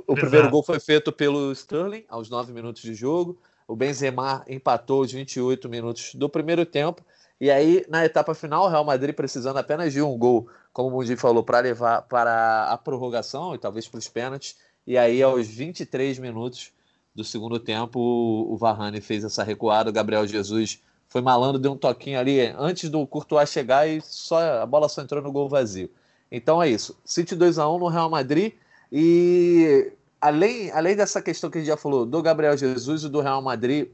o, 0.09 0.15
primeiro 0.15 0.51
gol 0.51 0.63
foi 0.63 0.79
feito 0.79 1.11
pelo 1.11 1.51
Sterling 1.53 2.05
aos 2.07 2.29
9 2.29 2.53
minutos 2.53 2.83
de 2.83 2.93
jogo. 2.93 3.41
O 3.67 3.75
Benzema 3.75 4.45
empatou 4.47 5.01
aos 5.01 5.11
28 5.11 5.71
minutos 5.71 6.15
do 6.15 6.29
primeiro 6.29 6.67
tempo. 6.67 7.03
E 7.41 7.51
aí, 7.51 7.87
na 7.89 8.05
etapa 8.05 8.35
final, 8.35 8.65
o 8.65 8.69
Real 8.69 8.85
Madrid 8.85 9.15
precisando 9.15 9.59
apenas 9.59 9.93
de 9.93 10.03
um 10.03 10.19
gol, 10.19 10.49
como 10.79 10.91
o 10.91 10.93
Mundi 10.93 11.17
falou, 11.17 11.43
para 11.43 11.59
levar 11.59 12.03
para 12.03 12.69
a 12.71 12.79
prorrogação 12.79 13.53
e 13.53 13.59
talvez 13.59 13.89
para 13.89 13.99
os 13.99 14.07
pênaltis. 14.07 14.55
E 14.87 14.97
aí, 14.97 15.21
aos 15.21 15.49
23 15.49 16.21
minutos 16.21 16.71
do 17.13 17.25
segundo 17.25 17.59
tempo, 17.59 17.99
o 17.99 18.57
Varane 18.57 19.01
fez 19.01 19.25
essa 19.25 19.43
recuada. 19.43 19.91
O 19.91 19.93
Gabriel 19.93 20.25
Jesus 20.25 20.81
foi 21.09 21.21
malandro, 21.21 21.61
deu 21.61 21.73
um 21.73 21.77
toquinho 21.77 22.21
ali 22.21 22.43
antes 22.57 22.89
do 22.89 23.05
Courtois 23.09 23.51
chegar 23.51 23.89
e 23.89 24.01
só 24.03 24.63
a 24.63 24.65
bola 24.65 24.89
só 24.89 25.03
entrou 25.03 25.21
no 25.21 25.33
gol 25.33 25.49
vazio. 25.49 25.91
Então 26.31 26.63
é 26.63 26.69
isso. 26.69 26.97
City 27.05 27.35
2 27.35 27.59
a 27.59 27.69
1 27.69 27.77
no 27.77 27.89
Real 27.89 28.09
Madrid. 28.09 28.53
E 28.93 29.91
além, 30.21 30.71
além 30.71 30.95
dessa 30.95 31.21
questão 31.21 31.51
que 31.51 31.59
a 31.59 31.61
gente 31.61 31.71
já 31.71 31.77
falou 31.77 32.07
do 32.07 32.23
Gabriel 32.23 32.57
Jesus 32.57 33.03
e 33.03 33.09
do 33.09 33.21
Real 33.21 33.43
Madrid 33.43 33.89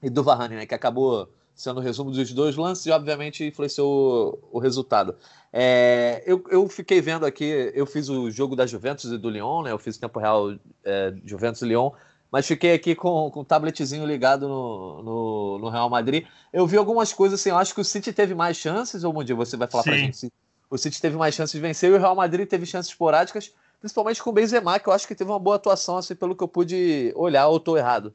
e 0.00 0.08
do 0.08 0.22
Varane, 0.22 0.54
né, 0.54 0.66
que 0.66 0.74
acabou 0.74 1.28
sendo 1.54 1.78
o 1.78 1.82
resumo 1.82 2.10
dos 2.10 2.32
dois 2.32 2.56
lances 2.56 2.86
e, 2.86 2.90
obviamente, 2.90 3.44
influenciou 3.44 4.40
o, 4.52 4.58
o 4.58 4.58
resultado. 4.58 5.14
É, 5.52 6.22
eu, 6.26 6.42
eu, 6.48 6.68
fiquei 6.68 7.00
vendo 7.00 7.26
aqui, 7.26 7.72
eu 7.74 7.84
fiz 7.84 8.08
o 8.08 8.30
jogo 8.30 8.56
da 8.56 8.66
Juventus 8.66 9.12
e 9.12 9.18
do 9.18 9.28
Lyon, 9.28 9.62
né? 9.62 9.72
Eu 9.72 9.78
fiz 9.78 9.98
tempo 9.98 10.18
real 10.18 10.54
é, 10.84 11.14
Juventus 11.24 11.60
e 11.62 11.66
Lyon, 11.66 11.90
mas 12.30 12.46
fiquei 12.46 12.72
aqui 12.72 12.94
com, 12.94 13.30
com 13.30 13.40
o 13.40 13.44
tabletzinho 13.44 14.06
ligado 14.06 14.48
no, 14.48 15.02
no, 15.02 15.58
no, 15.58 15.68
Real 15.68 15.90
Madrid. 15.90 16.26
Eu 16.50 16.66
vi 16.66 16.78
algumas 16.78 17.12
coisas 17.12 17.38
assim, 17.38 17.50
eu 17.50 17.58
acho 17.58 17.74
que 17.74 17.80
o 17.82 17.84
City 17.84 18.12
teve 18.12 18.34
mais 18.34 18.56
chances, 18.56 19.04
ou 19.04 19.18
um 19.18 19.22
dia 19.22 19.36
você 19.36 19.56
vai 19.56 19.68
falar 19.68 19.84
Sim. 19.84 19.90
pra 19.90 19.98
gente. 19.98 20.32
O 20.70 20.78
City 20.78 20.98
teve 20.98 21.16
mais 21.16 21.34
chances 21.34 21.52
de 21.52 21.60
vencer 21.60 21.90
e 21.90 21.94
o 21.94 21.98
Real 21.98 22.16
Madrid 22.16 22.48
teve 22.48 22.64
chances 22.64 22.90
esporádicas, 22.90 23.52
principalmente 23.78 24.22
com 24.22 24.30
o 24.30 24.32
Benzema, 24.32 24.78
que 24.78 24.88
eu 24.88 24.92
acho 24.94 25.06
que 25.06 25.14
teve 25.14 25.30
uma 25.30 25.38
boa 25.38 25.56
atuação, 25.56 25.98
assim, 25.98 26.14
pelo 26.14 26.34
que 26.34 26.42
eu 26.42 26.48
pude 26.48 27.12
olhar, 27.14 27.48
ou 27.48 27.58
estou 27.58 27.76
errado. 27.76 28.14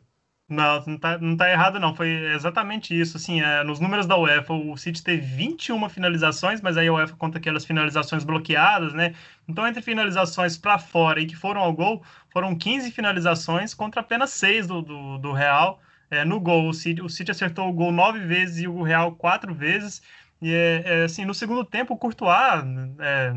Não, 0.50 0.82
não 0.86 0.98
tá, 0.98 1.18
não 1.18 1.36
tá 1.36 1.52
errado, 1.52 1.80
não. 1.80 1.94
Foi 1.94 2.08
exatamente 2.34 2.98
isso. 2.98 3.18
Assim, 3.18 3.42
é, 3.42 3.64
nos 3.66 3.80
números 3.82 4.06
da 4.06 4.18
UEFA, 4.18 4.54
o 4.54 4.78
City 4.78 5.04
teve 5.04 5.22
21 5.22 5.90
finalizações, 5.90 6.62
mas 6.62 6.78
aí 6.78 6.88
a 6.88 6.94
UEFA 6.94 7.16
conta 7.18 7.38
aquelas 7.38 7.66
finalizações 7.66 8.24
bloqueadas, 8.24 8.94
né? 8.94 9.14
Então, 9.48 9.68
entre 9.68 9.82
finalizações 9.82 10.58
para 10.58 10.80
fora 10.80 11.20
e 11.20 11.26
que 11.26 11.36
foram 11.36 11.60
ao 11.62 11.74
gol, 11.74 12.02
foram 12.32 12.56
15 12.56 12.92
finalizações 12.92 13.74
contra 13.74 14.00
apenas 14.00 14.30
6 14.32 14.68
do, 14.68 14.82
do, 14.82 15.18
do 15.18 15.32
Real 15.34 15.82
é, 16.10 16.24
no 16.24 16.40
gol. 16.40 16.70
O 16.70 16.74
City, 16.74 17.02
o 17.02 17.10
City 17.10 17.32
acertou 17.32 17.68
o 17.70 17.74
gol 17.74 17.92
nove 17.92 18.20
vezes 18.20 18.64
e 18.64 18.68
o 18.70 18.82
Real 18.84 19.14
quatro 19.16 19.54
vezes. 19.54 20.02
E, 20.42 20.54
é, 20.54 21.02
é 21.02 21.04
assim, 21.04 21.26
no 21.26 21.34
segundo 21.34 21.66
tempo, 21.66 21.94
o 21.94 21.98
Courtois, 21.98 22.64
é, 23.00 23.34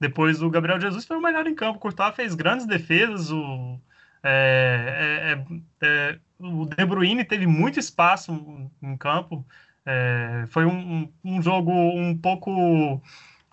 depois 0.00 0.38
do 0.38 0.48
Gabriel 0.50 0.80
Jesus, 0.80 1.04
foi 1.04 1.18
o 1.18 1.22
melhor 1.22 1.46
em 1.46 1.54
campo. 1.54 1.76
O 1.76 1.80
Courtois 1.80 2.14
fez 2.14 2.34
grandes 2.34 2.66
defesas, 2.66 3.30
o. 3.30 3.78
É, 4.22 5.34
é, 5.80 5.86
é, 5.86 6.20
o 6.40 6.66
De 6.66 6.84
Bruyne 6.84 7.24
teve 7.24 7.46
muito 7.46 7.78
espaço 7.78 8.70
em 8.82 8.96
campo. 8.96 9.44
É, 9.84 10.44
foi 10.48 10.64
um, 10.64 11.10
um, 11.24 11.42
jogo 11.42 11.72
um 11.72 12.16
pouco 12.16 13.00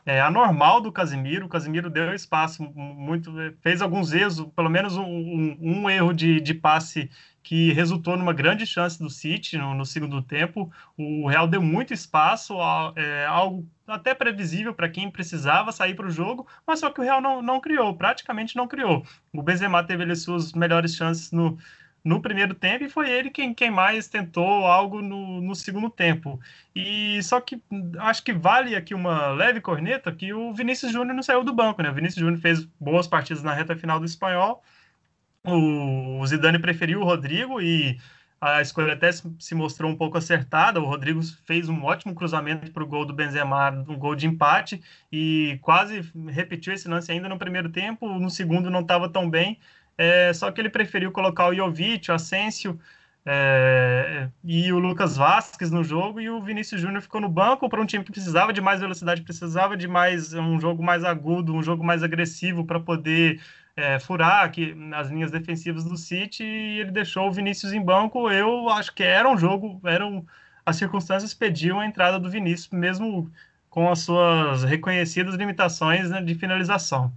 é, 0.05 0.21
anormal 0.21 0.81
do 0.81 0.91
Casimiro. 0.91 1.45
O 1.45 1.49
Casimiro 1.49 1.89
deu 1.89 2.13
espaço 2.13 2.63
muito, 2.63 3.31
fez 3.61 3.81
alguns 3.81 4.13
erros, 4.13 4.39
pelo 4.55 4.69
menos 4.69 4.95
um, 4.95 5.03
um, 5.03 5.57
um 5.61 5.89
erro 5.89 6.13
de, 6.13 6.39
de, 6.39 6.53
passe 6.53 7.09
que 7.43 7.71
resultou 7.71 8.17
numa 8.17 8.33
grande 8.33 8.65
chance 8.65 8.99
do 8.99 9.09
City 9.09 9.57
no, 9.57 9.73
no 9.73 9.85
segundo 9.85 10.21
tempo. 10.21 10.71
O 10.97 11.27
Real 11.27 11.47
deu 11.47 11.61
muito 11.61 11.93
espaço, 11.93 12.55
é, 12.95 13.25
algo 13.25 13.65
até 13.87 14.13
previsível 14.13 14.73
para 14.73 14.89
quem 14.89 15.09
precisava 15.09 15.71
sair 15.71 15.95
para 15.95 16.07
o 16.07 16.11
jogo, 16.11 16.45
mas 16.65 16.79
só 16.79 16.89
que 16.89 16.99
o 16.99 17.03
Real 17.03 17.21
não, 17.21 17.41
não 17.41 17.61
criou, 17.61 17.95
praticamente 17.95 18.55
não 18.55 18.67
criou. 18.67 19.05
O 19.33 19.41
Benzema 19.41 19.83
teve 19.83 20.03
ali 20.03 20.15
suas 20.15 20.51
melhores 20.51 20.93
chances 20.95 21.31
no 21.31 21.57
no 22.07 22.21
primeiro 22.21 22.55
tempo 22.55 22.85
e 22.85 22.89
foi 22.89 23.09
ele 23.09 23.29
quem, 23.29 23.53
quem 23.53 23.69
mais 23.69 24.07
tentou 24.07 24.65
algo 24.65 25.01
no, 25.01 25.41
no 25.41 25.53
segundo 25.53 25.89
tempo. 25.89 26.39
E 26.73 27.21
só 27.21 27.41
que 27.41 27.61
acho 27.99 28.23
que 28.23 28.31
vale 28.31 28.75
aqui 28.75 28.93
uma 28.93 29.27
leve 29.31 29.59
corneta 29.59 30.11
que 30.11 30.33
o 30.33 30.53
Vinícius 30.53 30.93
Júnior 30.93 31.13
não 31.13 31.21
saiu 31.21 31.43
do 31.43 31.53
banco, 31.53 31.81
né? 31.81 31.89
O 31.89 31.93
Vinícius 31.93 32.21
Júnior 32.21 32.39
fez 32.39 32.63
boas 32.79 33.07
partidas 33.07 33.43
na 33.43 33.53
reta 33.53 33.75
final 33.75 33.99
do 33.99 34.05
espanhol. 34.05 34.63
O, 35.43 36.19
o 36.21 36.27
Zidane 36.27 36.59
preferiu 36.59 37.01
o 37.01 37.03
Rodrigo 37.03 37.59
e 37.61 37.97
a 38.39 38.61
escolha 38.61 38.93
até 38.93 39.11
se 39.11 39.55
mostrou 39.55 39.91
um 39.91 39.95
pouco 39.95 40.17
acertada. 40.17 40.79
O 40.79 40.85
Rodrigo 40.85 41.21
fez 41.45 41.67
um 41.67 41.83
ótimo 41.83 42.15
cruzamento 42.15 42.71
para 42.71 42.83
o 42.83 42.87
gol 42.87 43.05
do 43.05 43.13
Benzema, 43.13 43.71
um 43.87 43.97
gol 43.97 44.15
de 44.15 44.27
empate, 44.27 44.81
e 45.11 45.57
quase 45.61 46.09
repetiu 46.27 46.71
esse 46.71 46.87
lance 46.87 47.11
ainda 47.11 47.27
no 47.27 47.37
primeiro 47.39 47.69
tempo. 47.69 48.07
No 48.19 48.29
segundo 48.29 48.69
não 48.69 48.81
estava 48.81 49.09
tão 49.09 49.29
bem, 49.29 49.59
é, 49.97 50.31
só 50.33 50.51
que 50.51 50.61
ele 50.61 50.69
preferiu 50.69 51.11
colocar 51.11 51.47
o 51.47 51.55
Jovic, 51.55 52.11
o 52.11 52.13
Asensio 52.13 52.79
é, 53.25 54.29
e 54.43 54.71
o 54.71 54.79
Lucas 54.79 55.17
Vasquez 55.17 55.69
no 55.69 55.83
jogo 55.83 56.21
e 56.21 56.29
o 56.29 56.41
Vinícius 56.41 56.79
Júnior 56.79 57.01
ficou 57.01 57.19
no 57.19 57.27
banco 57.27 57.67
para 57.67 57.81
um 57.81 57.85
time 57.85 58.03
que 58.03 58.11
precisava 58.11 58.53
de 58.53 58.61
mais 58.61 58.79
velocidade, 58.79 59.21
precisava 59.21 59.75
de 59.75 59.87
mais 59.87 60.33
um 60.33 60.59
jogo 60.59 60.81
mais 60.81 61.03
agudo, 61.03 61.53
um 61.53 61.61
jogo 61.61 61.83
mais 61.83 62.03
agressivo 62.03 62.63
para 62.63 62.79
poder 62.79 63.41
é, 63.75 63.99
furar 63.99 64.45
aqui 64.45 64.75
as 64.93 65.09
linhas 65.09 65.29
defensivas 65.29 65.83
do 65.83 65.97
City 65.97 66.43
e 66.43 66.79
ele 66.79 66.91
deixou 66.91 67.27
o 67.27 67.31
Vinícius 67.31 67.73
em 67.73 67.81
banco. 67.81 68.29
Eu 68.29 68.69
acho 68.69 68.93
que 68.93 69.03
era 69.03 69.29
um 69.29 69.37
jogo, 69.37 69.81
eram 69.83 70.25
as 70.65 70.75
circunstâncias 70.77 71.33
pediam 71.33 71.79
a 71.79 71.85
entrada 71.85 72.19
do 72.19 72.29
Vinícius, 72.29 72.69
mesmo 72.71 73.31
com 73.69 73.91
as 73.91 73.99
suas 73.99 74.63
reconhecidas 74.63 75.35
limitações 75.35 76.09
né, 76.09 76.21
de 76.21 76.33
finalização. 76.35 77.11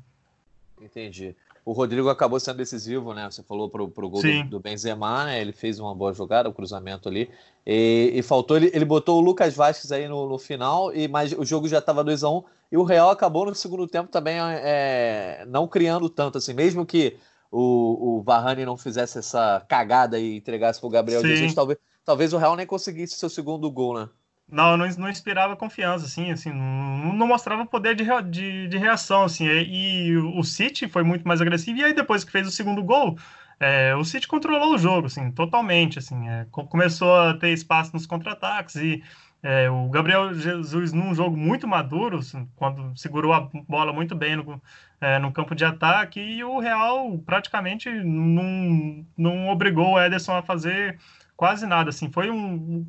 Entendi. 0.81 1.37
O 1.65 1.73
Rodrigo 1.73 2.09
acabou 2.09 2.41
sendo 2.41 2.57
decisivo, 2.57 3.13
né? 3.13 3.31
Você 3.31 3.43
falou 3.43 3.69
pro, 3.69 3.89
pro 3.89 4.09
gol 4.09 4.23
do, 4.23 4.45
do, 4.45 4.61
Benzema, 4.61 5.27
né? 5.27 5.41
Ele 5.41 5.53
fez 5.53 5.79
uma 5.79 5.95
boa 5.95 6.13
jogada, 6.13 6.49
o 6.49 6.53
um 6.53 6.55
cruzamento 6.55 7.09
ali. 7.09 7.31
E, 7.67 8.13
e, 8.15 8.23
faltou, 8.23 8.57
ele, 8.57 8.71
ele 8.73 8.85
botou 8.85 9.19
o 9.19 9.21
Lucas 9.21 9.55
Vasquez 9.55 9.93
aí 9.93 10.09
no, 10.09 10.29
no 10.29 10.39
final, 10.39 10.95
e 10.95 11.07
mas 11.07 11.33
o 11.33 11.45
jogo 11.45 11.69
já 11.69 11.79
estava 11.79 12.03
2 12.03 12.25
a 12.25 12.31
1 12.31 12.37
um, 12.37 12.43
e 12.73 12.77
o 12.77 12.83
Real 12.83 13.11
acabou 13.11 13.47
no 13.47 13.55
segundo 13.55 13.87
tempo 13.87 14.11
também 14.11 14.37
é, 14.39 15.45
não 15.49 15.69
criando 15.69 16.09
tanto, 16.09 16.39
assim, 16.39 16.55
mesmo 16.55 16.87
que 16.87 17.19
o, 17.51 18.19
o 18.19 18.23
Varane 18.23 18.65
não 18.65 18.77
fizesse 18.77 19.19
essa 19.19 19.65
cagada 19.69 20.19
e 20.19 20.37
entregasse 20.37 20.81
pro 20.81 20.89
Gabriel 20.89 21.21
Sim. 21.21 21.29
Jesus, 21.29 21.55
talvez, 21.55 21.79
talvez 22.05 22.33
o 22.33 22.39
Real 22.39 22.57
nem 22.57 22.67
conseguisse 22.67 23.17
seu 23.17 23.29
segundo 23.29 23.71
gol, 23.71 23.99
né? 23.99 24.09
Não, 24.51 24.77
não, 24.77 24.89
não 24.99 25.09
inspirava 25.09 25.57
confiança, 25.57 26.07
assim, 26.07 26.31
assim, 26.31 26.51
não, 26.53 27.13
não 27.13 27.27
mostrava 27.27 27.65
poder 27.67 27.95
de, 27.95 28.05
de, 28.31 28.69
de, 28.69 28.79
reação, 28.79 29.25
assim, 29.25 29.47
e, 29.47 30.09
e, 30.09 30.17
o 30.17 30.43
City 30.43 30.89
foi 30.89 31.03
muito 31.03 31.27
mais 31.27 31.41
agressivo, 31.41 31.79
e 31.79 31.85
aí 31.85 31.93
depois 31.93 32.25
que 32.25 32.33
fez 32.33 32.47
o 32.47 32.51
segundo 32.51 32.83
gol, 32.83 33.17
é, 33.59 33.95
o 33.95 34.05
City 34.05 34.27
controlou 34.27 34.75
o 34.75 34.79
jogo, 34.79 35.07
assim, 35.07 35.31
totalmente, 35.31 35.99
assim, 35.99 36.29
é, 36.29 36.47
começou 36.51 37.15
a 37.15 37.35
ter 37.35 37.51
espaço 37.51 37.93
nos 37.93 38.07
contra-ataques, 38.07 38.77
e 38.77 39.03
é, 39.43 39.71
o 39.71 39.89
Gabriel 39.89 40.35
Jesus 40.35 40.93
num 40.93 41.15
jogo 41.15 41.37
muito 41.37 41.67
maduro, 41.69 42.19
assim, 42.19 42.49
quando 42.57 42.97
segurou 42.99 43.33
a 43.33 43.49
bola 43.69 43.93
muito 43.93 44.15
bem 44.15 44.37
no, 44.37 44.61
é, 45.01 45.19
no 45.19 45.33
campo 45.33 45.55
de 45.55 45.65
ataque, 45.65 46.21
e 46.21 46.45
o 46.45 46.59
Real 46.59 47.19
praticamente 47.19 47.89
não, 47.89 49.07
não 49.17 49.49
obrigou 49.49 49.93
o 49.93 50.01
Ederson 50.01 50.37
a 50.37 50.43
fazer 50.43 50.99
quase 51.37 51.67
nada, 51.67 51.89
assim, 51.89 52.11
foi 52.11 52.31
um 52.31 52.87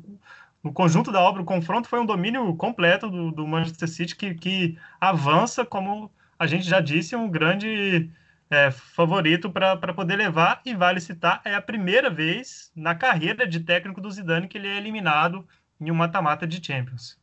no 0.62 0.72
conjunto 0.72 1.10
da 1.10 1.20
obra, 1.20 1.42
o 1.42 1.44
confronto 1.44 1.88
foi 1.88 2.00
um 2.00 2.06
domínio 2.06 2.54
completo 2.56 3.10
do, 3.10 3.32
do 3.32 3.46
Manchester 3.46 3.88
City 3.88 4.14
que, 4.14 4.34
que, 4.34 4.78
avança, 5.00 5.64
como 5.64 6.10
a 6.38 6.46
gente 6.46 6.64
já 6.64 6.80
disse, 6.80 7.16
um 7.16 7.28
grande 7.28 8.08
é, 8.48 8.70
favorito 8.70 9.50
para 9.50 9.92
poder 9.92 10.16
levar. 10.16 10.60
E 10.64 10.74
vale 10.74 11.00
citar, 11.00 11.40
é 11.44 11.54
a 11.54 11.62
primeira 11.62 12.08
vez 12.08 12.70
na 12.76 12.94
carreira 12.94 13.46
de 13.46 13.60
técnico 13.60 14.00
do 14.00 14.10
Zidane 14.10 14.46
que 14.46 14.56
ele 14.56 14.68
é 14.68 14.76
eliminado 14.76 15.46
em 15.80 15.90
um 15.90 15.94
mata-mata 15.94 16.46
de 16.46 16.64
Champions. 16.64 17.20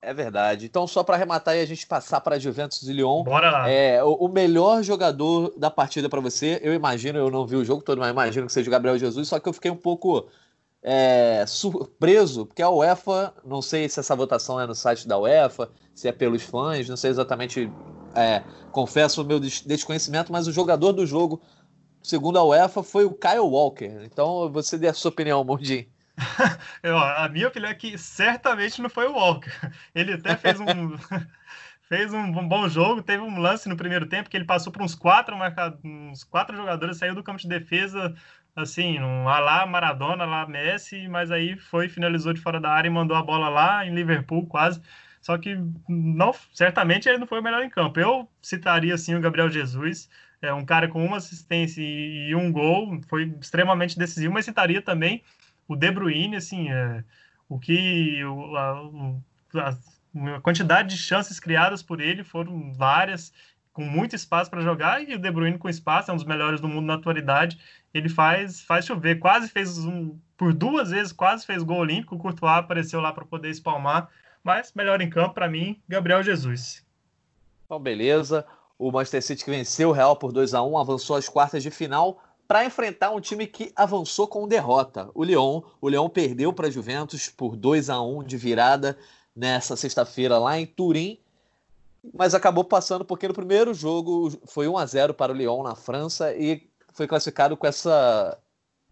É 0.00 0.14
verdade. 0.14 0.66
Então, 0.66 0.86
só 0.86 1.02
para 1.02 1.16
arrematar 1.16 1.56
e 1.56 1.60
a 1.60 1.66
gente 1.66 1.84
passar 1.84 2.20
para 2.20 2.38
Juventus 2.38 2.88
e 2.88 2.92
Lyon. 2.92 3.24
Bora 3.24 3.50
lá. 3.50 3.68
É, 3.68 4.00
o, 4.04 4.12
o 4.12 4.28
melhor 4.28 4.84
jogador 4.84 5.52
da 5.58 5.70
partida 5.70 6.08
para 6.08 6.20
você, 6.20 6.60
eu 6.62 6.72
imagino, 6.72 7.18
eu 7.18 7.28
não 7.28 7.44
vi 7.44 7.56
o 7.56 7.64
jogo 7.64 7.82
todo, 7.82 7.98
mas 7.98 8.10
imagino 8.10 8.46
que 8.46 8.52
seja 8.52 8.68
o 8.68 8.70
Gabriel 8.70 8.96
Jesus, 8.96 9.26
só 9.26 9.40
que 9.40 9.48
eu 9.48 9.52
fiquei 9.52 9.72
um 9.72 9.76
pouco 9.76 10.28
é, 10.82 11.44
surpreso, 11.46 12.46
porque 12.46 12.62
a 12.62 12.70
UEFA, 12.70 13.34
não 13.44 13.60
sei 13.60 13.88
se 13.88 14.00
essa 14.00 14.14
votação 14.14 14.60
é 14.60 14.66
no 14.66 14.74
site 14.74 15.08
da 15.08 15.18
UEFA, 15.18 15.70
se 15.94 16.08
é 16.08 16.12
pelos 16.12 16.42
fãs, 16.42 16.88
não 16.88 16.96
sei 16.96 17.10
exatamente, 17.10 17.70
é, 18.14 18.42
confesso 18.70 19.22
o 19.22 19.24
meu 19.24 19.40
desconhecimento, 19.40 20.32
mas 20.32 20.46
o 20.46 20.52
jogador 20.52 20.92
do 20.92 21.06
jogo, 21.06 21.42
segundo 22.02 22.38
a 22.38 22.44
UEFA, 22.44 22.82
foi 22.82 23.04
o 23.04 23.12
Kyle 23.12 23.40
Walker. 23.40 24.04
Então 24.04 24.50
você 24.50 24.78
dê 24.78 24.88
a 24.88 24.94
sua 24.94 25.10
opinião, 25.10 25.44
Mundinho. 25.44 25.86
a 26.82 27.28
minha 27.28 27.48
opinião 27.48 27.70
é 27.70 27.74
que 27.74 27.96
certamente 27.96 28.80
não 28.80 28.90
foi 28.90 29.06
o 29.06 29.12
Walker. 29.12 29.52
Ele 29.94 30.14
até 30.14 30.36
fez 30.36 30.58
um. 30.60 30.66
fez 31.88 32.12
um, 32.12 32.46
bom 32.46 32.68
jogo, 32.68 33.02
teve 33.02 33.22
um 33.22 33.38
lance 33.38 33.66
no 33.66 33.76
primeiro 33.76 34.06
tempo 34.06 34.28
que 34.28 34.36
ele 34.36 34.44
passou 34.44 34.70
por 34.70 34.82
uns 34.82 34.94
quatro, 34.94 35.34
uns 35.82 36.22
quatro 36.22 36.54
jogadores, 36.54 36.98
saiu 36.98 37.14
do 37.14 37.22
campo 37.22 37.40
de 37.40 37.48
defesa, 37.48 38.14
assim, 38.62 38.98
um 39.00 39.24
lá 39.24 39.66
Maradona, 39.66 40.24
lá 40.24 40.46
Messi, 40.46 41.08
mas 41.08 41.30
aí 41.30 41.56
foi, 41.56 41.88
finalizou 41.88 42.32
de 42.32 42.40
fora 42.40 42.60
da 42.60 42.70
área 42.70 42.88
e 42.88 42.90
mandou 42.90 43.16
a 43.16 43.22
bola 43.22 43.48
lá 43.48 43.86
em 43.86 43.94
Liverpool 43.94 44.46
quase. 44.46 44.80
Só 45.20 45.36
que 45.38 45.56
não, 45.88 46.32
certamente 46.52 47.08
ele 47.08 47.18
não 47.18 47.26
foi 47.26 47.40
o 47.40 47.42
melhor 47.42 47.62
em 47.62 47.70
campo. 47.70 47.98
Eu 48.00 48.28
citaria 48.42 48.94
assim 48.94 49.14
o 49.14 49.20
Gabriel 49.20 49.50
Jesus, 49.50 50.08
é 50.40 50.52
um 50.52 50.64
cara 50.64 50.88
com 50.88 51.04
uma 51.04 51.16
assistência 51.16 51.82
e 51.82 52.34
um 52.34 52.52
gol, 52.52 53.00
foi 53.08 53.34
extremamente 53.40 53.98
decisivo, 53.98 54.32
mas 54.32 54.44
citaria 54.44 54.80
também 54.82 55.22
o 55.66 55.76
De 55.76 55.90
Bruyne, 55.90 56.36
assim, 56.36 56.70
é, 56.70 57.04
o 57.48 57.58
que 57.58 58.24
o, 58.24 58.56
a, 58.56 58.90
a 59.54 60.40
quantidade 60.40 60.90
de 60.90 60.96
chances 60.96 61.38
criadas 61.40 61.82
por 61.82 62.00
ele 62.00 62.24
foram 62.24 62.72
várias, 62.72 63.32
com 63.78 63.84
muito 63.84 64.16
espaço 64.16 64.50
para 64.50 64.60
jogar, 64.60 65.08
e 65.08 65.14
o 65.14 65.18
De 65.20 65.30
Bruyne 65.30 65.56
com 65.56 65.68
espaço, 65.68 66.10
é 66.10 66.12
um 66.12 66.16
dos 66.16 66.26
melhores 66.26 66.60
do 66.60 66.66
mundo 66.66 66.86
na 66.86 66.94
atualidade 66.94 67.56
ele 67.94 68.08
faz, 68.08 68.60
faz 68.60 68.84
chover. 68.84 69.18
Quase 69.18 69.48
fez 69.48 69.78
um. 69.78 70.18
Por 70.36 70.52
duas 70.52 70.90
vezes, 70.90 71.12
quase 71.12 71.46
fez 71.46 71.62
gol 71.62 71.78
olímpico. 71.78 72.16
O 72.16 72.18
Courtois 72.18 72.58
apareceu 72.58 73.00
lá 73.00 73.12
para 73.12 73.24
poder 73.24 73.50
espalmar. 73.50 74.08
Mas 74.42 74.72
melhor 74.74 75.00
em 75.00 75.08
campo, 75.08 75.34
para 75.34 75.48
mim, 75.48 75.80
Gabriel 75.88 76.22
Jesus. 76.22 76.84
Então, 77.64 77.78
beleza. 77.78 78.44
O 78.78 78.90
Manchester 78.90 79.22
City 79.22 79.44
que 79.44 79.50
venceu 79.50 79.90
o 79.90 79.92
Real 79.92 80.16
por 80.16 80.32
2 80.32 80.54
a 80.54 80.62
1 80.62 80.78
avançou 80.78 81.16
às 81.16 81.28
quartas 81.28 81.62
de 81.62 81.70
final. 81.70 82.20
para 82.46 82.64
enfrentar 82.64 83.10
um 83.10 83.20
time 83.20 83.46
que 83.46 83.70
avançou 83.76 84.26
com 84.26 84.48
derrota, 84.48 85.10
o 85.14 85.22
Lyon. 85.22 85.60
O 85.82 85.88
Lyon 85.88 86.08
perdeu 86.08 86.50
para 86.50 86.68
a 86.68 86.70
Juventus 86.70 87.28
por 87.28 87.54
2 87.54 87.90
a 87.90 88.00
1 88.00 88.24
de 88.24 88.38
virada 88.38 88.96
nessa 89.36 89.76
sexta-feira 89.76 90.38
lá 90.38 90.58
em 90.58 90.64
Turim, 90.64 91.20
mas 92.14 92.34
acabou 92.34 92.64
passando 92.64 93.04
porque 93.04 93.28
no 93.28 93.34
primeiro 93.34 93.72
jogo 93.74 94.30
foi 94.46 94.68
1 94.68 94.78
a 94.78 94.86
0 94.86 95.14
para 95.14 95.32
o 95.32 95.34
Lyon 95.34 95.62
na 95.62 95.74
França 95.74 96.34
e 96.34 96.68
foi 96.92 97.06
classificado 97.06 97.56
com 97.56 97.66
essa 97.66 98.38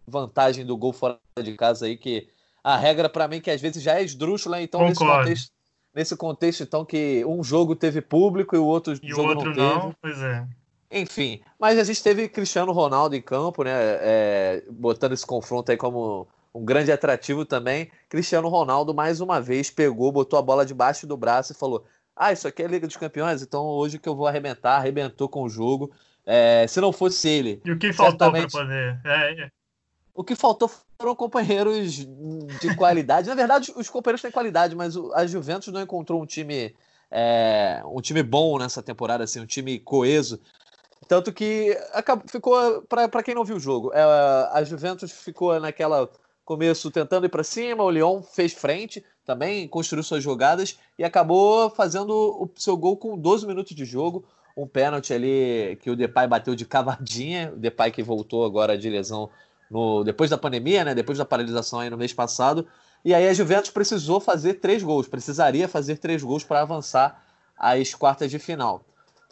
vantagem 0.07 0.65
do 0.65 0.77
gol 0.77 0.93
fora 0.93 1.19
de 1.41 1.55
casa 1.55 1.85
aí 1.85 1.97
que 1.97 2.29
a 2.63 2.77
regra 2.77 3.09
para 3.09 3.27
mim 3.27 3.41
que 3.41 3.51
às 3.51 3.61
vezes 3.61 3.83
já 3.83 3.95
é 3.99 4.03
esdrúxula, 4.03 4.61
então 4.61 4.81
nesse 4.81 4.99
contexto, 4.99 5.51
nesse 5.93 6.15
contexto 6.15 6.63
então 6.63 6.85
que 6.85 7.23
um 7.25 7.43
jogo 7.43 7.75
teve 7.75 8.01
público 8.01 8.55
e 8.55 8.59
o 8.59 8.65
outro 8.65 8.93
e 8.93 9.09
jogo 9.09 9.23
o 9.23 9.27
outro 9.27 9.55
não. 9.55 9.79
Não, 9.79 9.95
pois 10.01 10.21
é. 10.21 10.47
Enfim, 10.89 11.41
mas 11.59 11.77
a 11.77 11.83
gente 11.83 12.01
teve 12.01 12.29
Cristiano 12.29 12.71
Ronaldo 12.71 13.15
em 13.15 13.21
campo, 13.21 13.63
né? 13.63 13.71
É, 13.73 14.63
botando 14.71 15.11
esse 15.11 15.25
confronto 15.25 15.69
aí 15.69 15.77
como 15.77 16.27
um 16.53 16.63
grande 16.63 16.91
atrativo 16.91 17.45
também. 17.45 17.91
Cristiano 18.07 18.47
Ronaldo, 18.47 18.93
mais 18.93 19.19
uma 19.19 19.41
vez, 19.41 19.69
pegou, 19.69 20.11
botou 20.11 20.39
a 20.39 20.41
bola 20.41 20.65
debaixo 20.65 21.05
do 21.05 21.17
braço 21.17 21.51
e 21.51 21.55
falou: 21.55 21.83
Ah, 22.17 22.31
isso 22.31 22.47
aqui 22.47 22.63
é 22.63 22.67
Liga 22.67 22.87
dos 22.87 22.97
Campeões, 22.97 23.43
então 23.43 23.63
hoje 23.65 23.99
que 23.99 24.09
eu 24.09 24.15
vou 24.15 24.27
arrebentar, 24.27 24.77
arrebentou 24.77 25.29
com 25.29 25.43
o 25.43 25.49
jogo. 25.49 25.91
É, 26.25 26.65
se 26.67 26.81
não 26.81 26.91
fosse 26.91 27.29
ele. 27.29 27.61
E 27.63 27.71
o 27.71 27.77
que 27.77 27.93
faltou 27.93 28.31
para 28.31 28.47
poder? 28.47 28.99
É, 29.05 29.43
é. 29.43 29.51
O 30.13 30.23
que 30.23 30.35
faltou 30.35 30.69
foram 30.99 31.15
companheiros 31.15 31.93
de 31.93 32.75
qualidade. 32.75 33.29
Na 33.29 33.35
verdade, 33.35 33.71
os 33.75 33.89
companheiros 33.89 34.21
têm 34.21 34.31
qualidade, 34.31 34.75
mas 34.75 34.95
a 35.13 35.25
Juventus 35.27 35.71
não 35.71 35.81
encontrou 35.81 36.21
um 36.21 36.25
time. 36.25 36.75
É, 37.09 37.81
um 37.85 38.01
time 38.01 38.21
bom 38.21 38.57
nessa 38.57 38.81
temporada, 38.81 39.23
assim, 39.23 39.39
um 39.39 39.45
time 39.45 39.79
coeso. 39.79 40.41
Tanto 41.07 41.31
que 41.31 41.77
acabou, 41.93 42.27
ficou, 42.27 42.81
para 42.81 43.23
quem 43.23 43.35
não 43.35 43.45
viu 43.45 43.55
o 43.55 43.59
jogo, 43.59 43.93
é, 43.93 44.01
a 44.01 44.61
Juventus 44.65 45.11
ficou 45.11 45.57
naquela 45.59 46.09
começo 46.43 46.89
tentando 46.91 47.25
ir 47.25 47.29
para 47.29 47.43
cima, 47.43 47.83
o 47.83 47.91
Lyon 47.91 48.21
fez 48.21 48.53
frente 48.53 49.03
também, 49.27 49.67
construiu 49.67 50.01
suas 50.01 50.23
jogadas 50.23 50.79
e 50.97 51.03
acabou 51.03 51.69
fazendo 51.69 52.11
o 52.11 52.49
seu 52.55 52.77
gol 52.77 52.95
com 52.95 53.17
12 53.17 53.45
minutos 53.45 53.75
de 53.75 53.83
jogo. 53.83 54.23
Um 54.55 54.65
pênalti 54.65 55.13
ali 55.13 55.77
que 55.81 55.91
o 55.91 55.97
Depay 55.97 56.25
bateu 56.25 56.55
de 56.55 56.65
cavadinha, 56.65 57.51
o 57.53 57.57
Depay 57.57 57.91
que 57.91 58.01
voltou 58.01 58.45
agora 58.45 58.77
de 58.77 58.89
lesão 58.89 59.29
no, 59.69 60.05
depois 60.05 60.29
da 60.29 60.37
pandemia, 60.37 60.85
né, 60.85 60.95
depois 60.95 61.17
da 61.17 61.25
paralisação 61.25 61.81
aí 61.81 61.89
no 61.89 61.97
mês 61.97 62.13
passado. 62.13 62.65
E 63.03 63.13
aí 63.13 63.27
a 63.27 63.33
Juventus 63.33 63.69
precisou 63.69 64.21
fazer 64.21 64.55
três 64.55 64.81
gols, 64.81 65.09
precisaria 65.09 65.67
fazer 65.67 65.97
três 65.97 66.23
gols 66.23 66.45
para 66.45 66.61
avançar 66.61 67.21
às 67.57 67.93
quartas 67.93 68.31
de 68.31 68.39
final. 68.39 68.81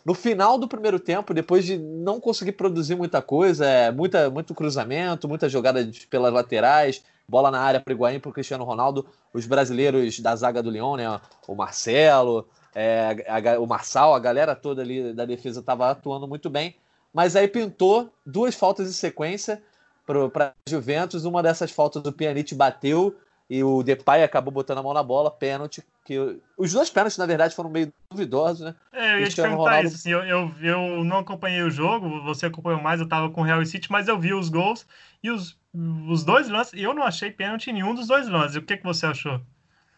No 0.04 0.14
final 0.14 0.58
do 0.58 0.68
primeiro 0.68 1.00
tempo, 1.00 1.34
depois 1.34 1.66
de 1.66 1.78
não 1.78 2.20
conseguir 2.20 2.52
produzir 2.52 2.96
muita 2.96 3.22
coisa, 3.22 3.66
é, 3.66 3.92
muita, 3.92 4.30
muito 4.30 4.54
cruzamento, 4.54 5.28
muita 5.28 5.48
jogada 5.48 5.90
pelas 6.10 6.34
laterais, 6.34 7.02
bola 7.28 7.52
na 7.52 7.60
área 7.60 7.80
para 7.80 7.92
o 7.92 7.96
Higuaín, 7.96 8.20
para 8.20 8.30
o 8.30 8.34
Cristiano 8.34 8.64
Ronaldo, 8.64 9.06
os 9.34 9.46
brasileiros 9.46 10.20
da 10.20 10.36
zaga 10.36 10.62
do 10.62 10.70
Leão, 10.70 10.96
né, 10.96 11.20
o 11.48 11.56
Marcelo, 11.56 12.48
é, 12.74 13.26
a, 13.28 13.60
o 13.60 13.66
Marçal, 13.66 14.14
a 14.14 14.20
galera 14.20 14.56
toda 14.56 14.82
ali 14.82 15.14
da 15.14 15.26
defesa 15.26 15.60
estava 15.60 15.90
atuando 15.90 16.28
muito 16.28 16.50
bem, 16.50 16.76
mas 17.14 17.36
aí 17.36 17.48
pintou 17.48 18.12
duas 18.26 18.54
faltas 18.54 18.90
em 18.90 18.94
sequência 18.94 19.64
para 20.32 20.54
Juventus, 20.68 21.26
uma 21.26 21.42
dessas 21.42 21.72
faltas 21.72 22.04
do 22.04 22.12
Pjanic 22.14 22.54
bateu 22.54 23.16
e 23.50 23.64
o 23.64 23.84
Depay 23.84 24.24
acabou 24.24 24.52
botando 24.52 24.80
a 24.80 24.84
mão 24.84 24.94
na 24.94 25.04
bola, 25.04 25.30
pênalti, 25.30 25.84
que 26.04 26.18
os 26.58 26.74
dois 26.74 26.90
pênaltis, 26.90 27.18
na 27.18 27.26
verdade, 27.26 27.56
foram 27.56 27.70
meio 27.70 27.94
duvidosos, 28.10 28.62
né? 28.62 28.76
É, 28.92 29.14
eu 29.14 29.20
ia 29.20 29.30
te 29.30 29.36
perguntar 29.36 29.64
Ronaldo... 29.64 29.88
isso, 29.88 29.96
assim, 29.98 30.12
eu, 30.12 30.24
eu, 30.24 30.52
eu, 30.62 31.04
não 31.04 31.20
acompanhei 31.20 31.62
o 31.62 31.70
jogo, 31.70 32.24
você 32.24 32.48
acompanhou 32.48 32.82
mais, 32.82 33.00
eu 33.00 33.08
tava 33.08 33.30
com 33.30 33.42
o 33.42 33.44
Real 33.44 33.64
City, 33.66 33.92
mas 33.92 34.08
eu 34.08 34.20
vi 34.20 34.34
os 34.34 34.50
gols 34.50 34.86
e 35.22 35.30
os, 35.30 35.58
os 36.10 36.24
dois 36.24 36.50
lances, 36.50 36.74
e 36.74 36.84
eu 36.84 36.94
não 36.94 37.04
achei 37.04 37.30
pênalti 37.30 37.70
em 37.70 37.74
nenhum 37.74 37.94
dos 37.94 38.08
dois 38.08 38.28
lances. 38.28 38.56
O 38.56 38.62
que, 38.62 38.78
que 38.78 38.84
você 38.84 39.06
achou? 39.06 39.40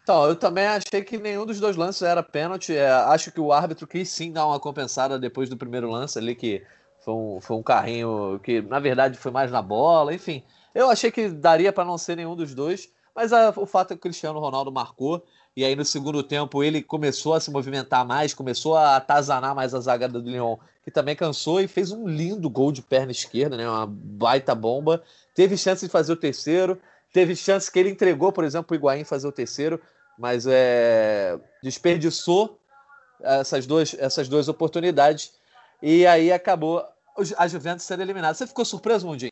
Então, 0.03 0.25
eu 0.25 0.37
também 0.37 0.65
achei 0.65 1.03
que 1.03 1.17
nenhum 1.17 1.45
dos 1.45 1.59
dois 1.59 1.75
lances 1.75 2.01
era 2.01 2.23
pênalti. 2.23 2.73
É, 2.73 2.89
acho 2.89 3.29
que 3.29 3.41
o 3.41 3.51
árbitro 3.51 3.85
quis 3.85 4.07
sim 4.07 4.31
dar 4.31 4.45
uma 4.47 4.57
compensada 4.57 5.19
depois 5.19 5.49
do 5.49 5.57
primeiro 5.57 5.91
lance 5.91 6.17
ali, 6.17 6.33
que 6.33 6.63
foi 7.03 7.13
um, 7.13 7.41
foi 7.41 7.57
um 7.57 7.63
carrinho 7.63 8.39
que, 8.41 8.61
na 8.61 8.79
verdade, 8.79 9.17
foi 9.17 9.31
mais 9.31 9.51
na 9.51 9.61
bola, 9.61 10.13
enfim. 10.13 10.43
Eu 10.73 10.89
achei 10.89 11.11
que 11.11 11.27
daria 11.27 11.73
para 11.73 11.83
não 11.83 11.97
ser 11.97 12.15
nenhum 12.15 12.37
dos 12.37 12.55
dois. 12.55 12.89
Mas 13.17 13.33
a, 13.33 13.51
o 13.55 13.65
fato 13.65 13.93
é 13.93 13.95
que 13.95 13.97
o 13.97 14.01
Cristiano 14.01 14.39
Ronaldo 14.39 14.71
marcou, 14.71 15.25
e 15.55 15.65
aí 15.65 15.75
no 15.75 15.83
segundo 15.83 16.21
tempo 16.21 16.63
ele 16.63 16.83
começou 16.83 17.33
a 17.33 17.39
se 17.39 17.49
movimentar 17.49 18.05
mais, 18.05 18.31
começou 18.31 18.77
a 18.77 18.95
atazanar 18.95 19.55
mais 19.55 19.73
a 19.73 19.79
zaga 19.79 20.07
do 20.07 20.19
Lyon, 20.19 20.55
que 20.83 20.91
também 20.91 21.15
cansou 21.15 21.59
e 21.59 21.67
fez 21.67 21.91
um 21.91 22.07
lindo 22.07 22.47
gol 22.47 22.71
de 22.71 22.83
perna 22.83 23.11
esquerda, 23.11 23.57
né? 23.57 23.67
Uma 23.67 23.87
baita 23.87 24.53
bomba. 24.53 25.01
Teve 25.33 25.57
chance 25.57 25.83
de 25.83 25.91
fazer 25.91 26.13
o 26.13 26.15
terceiro, 26.15 26.79
teve 27.11 27.35
chance 27.35 27.71
que 27.71 27.79
ele 27.79 27.89
entregou, 27.89 28.31
por 28.31 28.43
exemplo, 28.43 28.67
o 28.71 28.79
Higuaín 28.79 29.03
fazer 29.03 29.27
o 29.27 29.31
terceiro, 29.31 29.81
mas 30.15 30.45
é, 30.45 31.39
desperdiçou 31.63 32.59
essas 33.19 33.65
duas, 33.65 33.95
essas 33.97 34.29
duas 34.29 34.47
oportunidades 34.47 35.33
e 35.81 36.05
aí 36.05 36.31
acabou 36.31 36.85
a 37.35 37.47
Juventus 37.47 37.83
sendo 37.83 38.03
eliminada. 38.03 38.35
Você 38.35 38.45
ficou 38.45 38.63
surpreso, 38.63 39.07
Mundinho? 39.07 39.31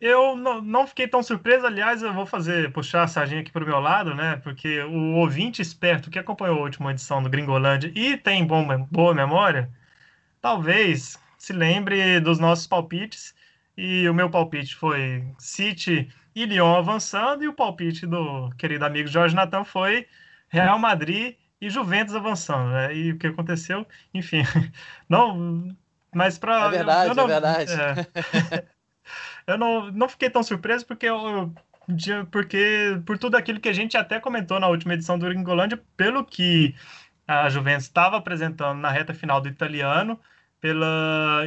Eu 0.00 0.36
não, 0.36 0.60
não, 0.60 0.86
fiquei 0.86 1.08
tão 1.08 1.22
surpreso, 1.22 1.66
aliás, 1.66 2.02
eu 2.02 2.12
vou 2.12 2.26
fazer 2.26 2.70
puxar 2.72 3.04
a 3.04 3.08
sardinha 3.08 3.40
aqui 3.40 3.50
para 3.50 3.64
o 3.64 3.66
meu 3.66 3.80
lado, 3.80 4.14
né? 4.14 4.36
Porque 4.36 4.82
o 4.82 5.14
ouvinte 5.14 5.62
esperto 5.62 6.10
que 6.10 6.18
acompanhou 6.18 6.58
a 6.58 6.62
última 6.62 6.90
edição 6.90 7.22
do 7.22 7.30
Gringolândia 7.30 7.90
e 7.94 8.16
tem 8.16 8.46
bom, 8.46 8.66
boa 8.90 9.14
memória, 9.14 9.70
talvez 10.40 11.18
se 11.38 11.52
lembre 11.52 12.20
dos 12.20 12.38
nossos 12.38 12.66
palpites. 12.66 13.34
E 13.76 14.08
o 14.08 14.14
meu 14.14 14.30
palpite 14.30 14.74
foi 14.74 15.24
City 15.38 16.10
e 16.34 16.46
Lyon 16.46 16.76
avançando, 16.76 17.44
e 17.44 17.48
o 17.48 17.52
palpite 17.52 18.06
do 18.06 18.50
querido 18.58 18.84
amigo 18.84 19.08
Jorge 19.08 19.34
Natan 19.34 19.64
foi 19.64 20.06
Real 20.48 20.78
Madrid 20.78 21.36
e 21.60 21.70
Juventus 21.70 22.14
avançando, 22.14 22.70
né? 22.70 22.94
E 22.94 23.12
o 23.12 23.18
que 23.18 23.26
aconteceu, 23.26 23.86
enfim, 24.12 24.42
não. 25.08 25.74
Mas 26.14 26.38
para. 26.38 26.66
É 26.66 26.70
verdade, 26.70 27.14
não, 27.14 27.24
é 27.24 27.26
verdade. 27.26 27.72
É, 27.72 28.66
eu 29.46 29.58
não, 29.58 29.90
não 29.92 30.08
fiquei 30.08 30.30
tão 30.30 30.42
surpreso 30.42 30.86
porque 30.86 31.06
eu, 31.06 31.52
porque 32.30 33.00
por 33.06 33.18
tudo 33.18 33.36
aquilo 33.36 33.60
que 33.60 33.68
a 33.68 33.72
gente 33.72 33.96
até 33.96 34.20
comentou 34.20 34.58
na 34.58 34.68
última 34.68 34.94
edição 34.94 35.18
do 35.18 35.26
Gringolândia, 35.26 35.82
pelo 35.96 36.24
que 36.24 36.74
a 37.26 37.48
Juventus 37.48 37.84
estava 37.86 38.16
apresentando 38.16 38.78
na 38.80 38.90
reta 38.90 39.14
final 39.14 39.40
do 39.40 39.48
italiano, 39.48 40.20
pela, 40.60 41.42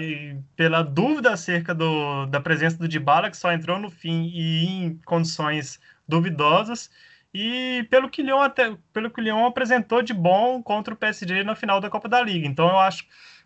pela 0.55 0.81
dúvida 0.83 1.33
acerca 1.33 1.73
do, 1.73 2.25
da 2.27 2.39
presença 2.39 2.77
do 2.77 2.87
Dybala, 2.87 3.29
que 3.29 3.37
só 3.37 3.51
entrou 3.51 3.79
no 3.79 3.89
fim 3.89 4.29
e 4.33 4.65
em 4.65 4.97
condições 5.05 5.79
duvidosas, 6.07 6.89
e 7.33 7.85
pelo 7.89 8.09
que 8.09 8.21
o 8.21 8.49
pelo 8.93 9.11
que 9.11 9.21
o 9.21 9.23
Lyon 9.23 9.45
apresentou 9.45 10.01
de 10.01 10.13
bom 10.13 10.63
contra 10.63 10.93
o 10.93 10.97
PSG 10.97 11.43
na 11.43 11.55
final 11.55 11.79
da 11.79 11.89
Copa 11.89 12.09
da 12.09 12.21
Liga. 12.21 12.47
Então 12.47 12.67
eu 12.69 12.79
acho 12.79 13.05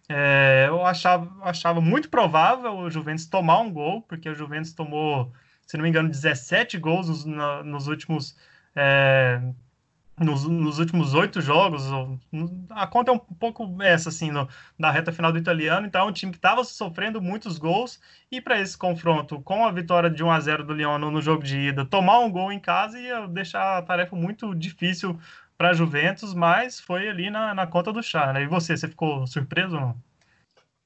é, 0.10 0.66
eu 0.68 0.86
achava, 0.86 1.32
achava 1.44 1.80
muito 1.80 2.10
provável 2.10 2.76
o 2.78 2.90
Juventus 2.90 3.26
tomar 3.26 3.60
um 3.60 3.72
gol, 3.72 4.02
porque 4.02 4.30
o 4.30 4.36
Juventus 4.36 4.74
tomou, 4.74 5.32
se 5.66 5.78
não 5.78 5.84
me 5.84 5.90
engano, 5.90 6.10
17 6.10 6.78
gols 6.78 7.08
nos, 7.08 7.26
nos 7.64 7.88
últimos. 7.88 8.36
É, 8.76 9.42
nos, 10.20 10.44
nos, 10.44 10.78
últimos 10.78 11.16
oito 11.16 11.42
jogos, 11.42 11.86
a 12.70 12.86
conta 12.86 13.10
é 13.10 13.14
um 13.16 13.18
pouco 13.18 13.82
essa, 13.82 14.10
assim, 14.10 14.30
no, 14.30 14.48
na 14.78 14.92
reta 14.92 15.12
final 15.12 15.32
do 15.32 15.40
italiano. 15.40 15.88
Então, 15.88 16.02
é 16.02 16.04
um 16.04 16.12
time 16.12 16.32
que 16.32 16.38
estava 16.38 16.64
sofrendo 16.64 17.20
muitos 17.20 17.58
gols. 17.58 18.00
E 18.32 18.40
para 18.40 18.60
esse 18.60 18.78
confronto, 18.78 19.42
com 19.42 19.66
a 19.66 19.72
vitória 19.72 20.12
de 20.12 20.24
1 20.24 20.30
a 20.30 20.40
0 20.40 20.64
do 20.66 20.74
Lyon 20.74 21.00
no, 21.00 21.10
no, 21.10 21.22
jogo 21.22 21.44
de 21.44 21.58
ida, 21.58 21.84
tomar 21.84 22.20
um 22.20 22.32
gol 22.32 22.52
em 22.52 22.60
casa 22.60 23.00
ia 23.00 23.28
deixar 23.28 23.78
a 23.78 23.82
tarefa 23.82 24.16
muito 24.16 24.54
difícil 24.54 25.20
para 25.64 25.70
a 25.70 25.74
Juventus, 25.74 26.34
mas 26.34 26.78
foi 26.78 27.08
ali 27.08 27.30
na, 27.30 27.56
na 27.56 27.66
conta 27.66 27.94
do 27.94 28.04
chá, 28.04 28.34
né? 28.34 28.44
E 28.44 28.48
você, 28.48 28.76
você 28.76 28.86
ficou 28.86 29.26
surpreso 29.26 29.76
ou 29.76 29.82
não? 29.82 29.96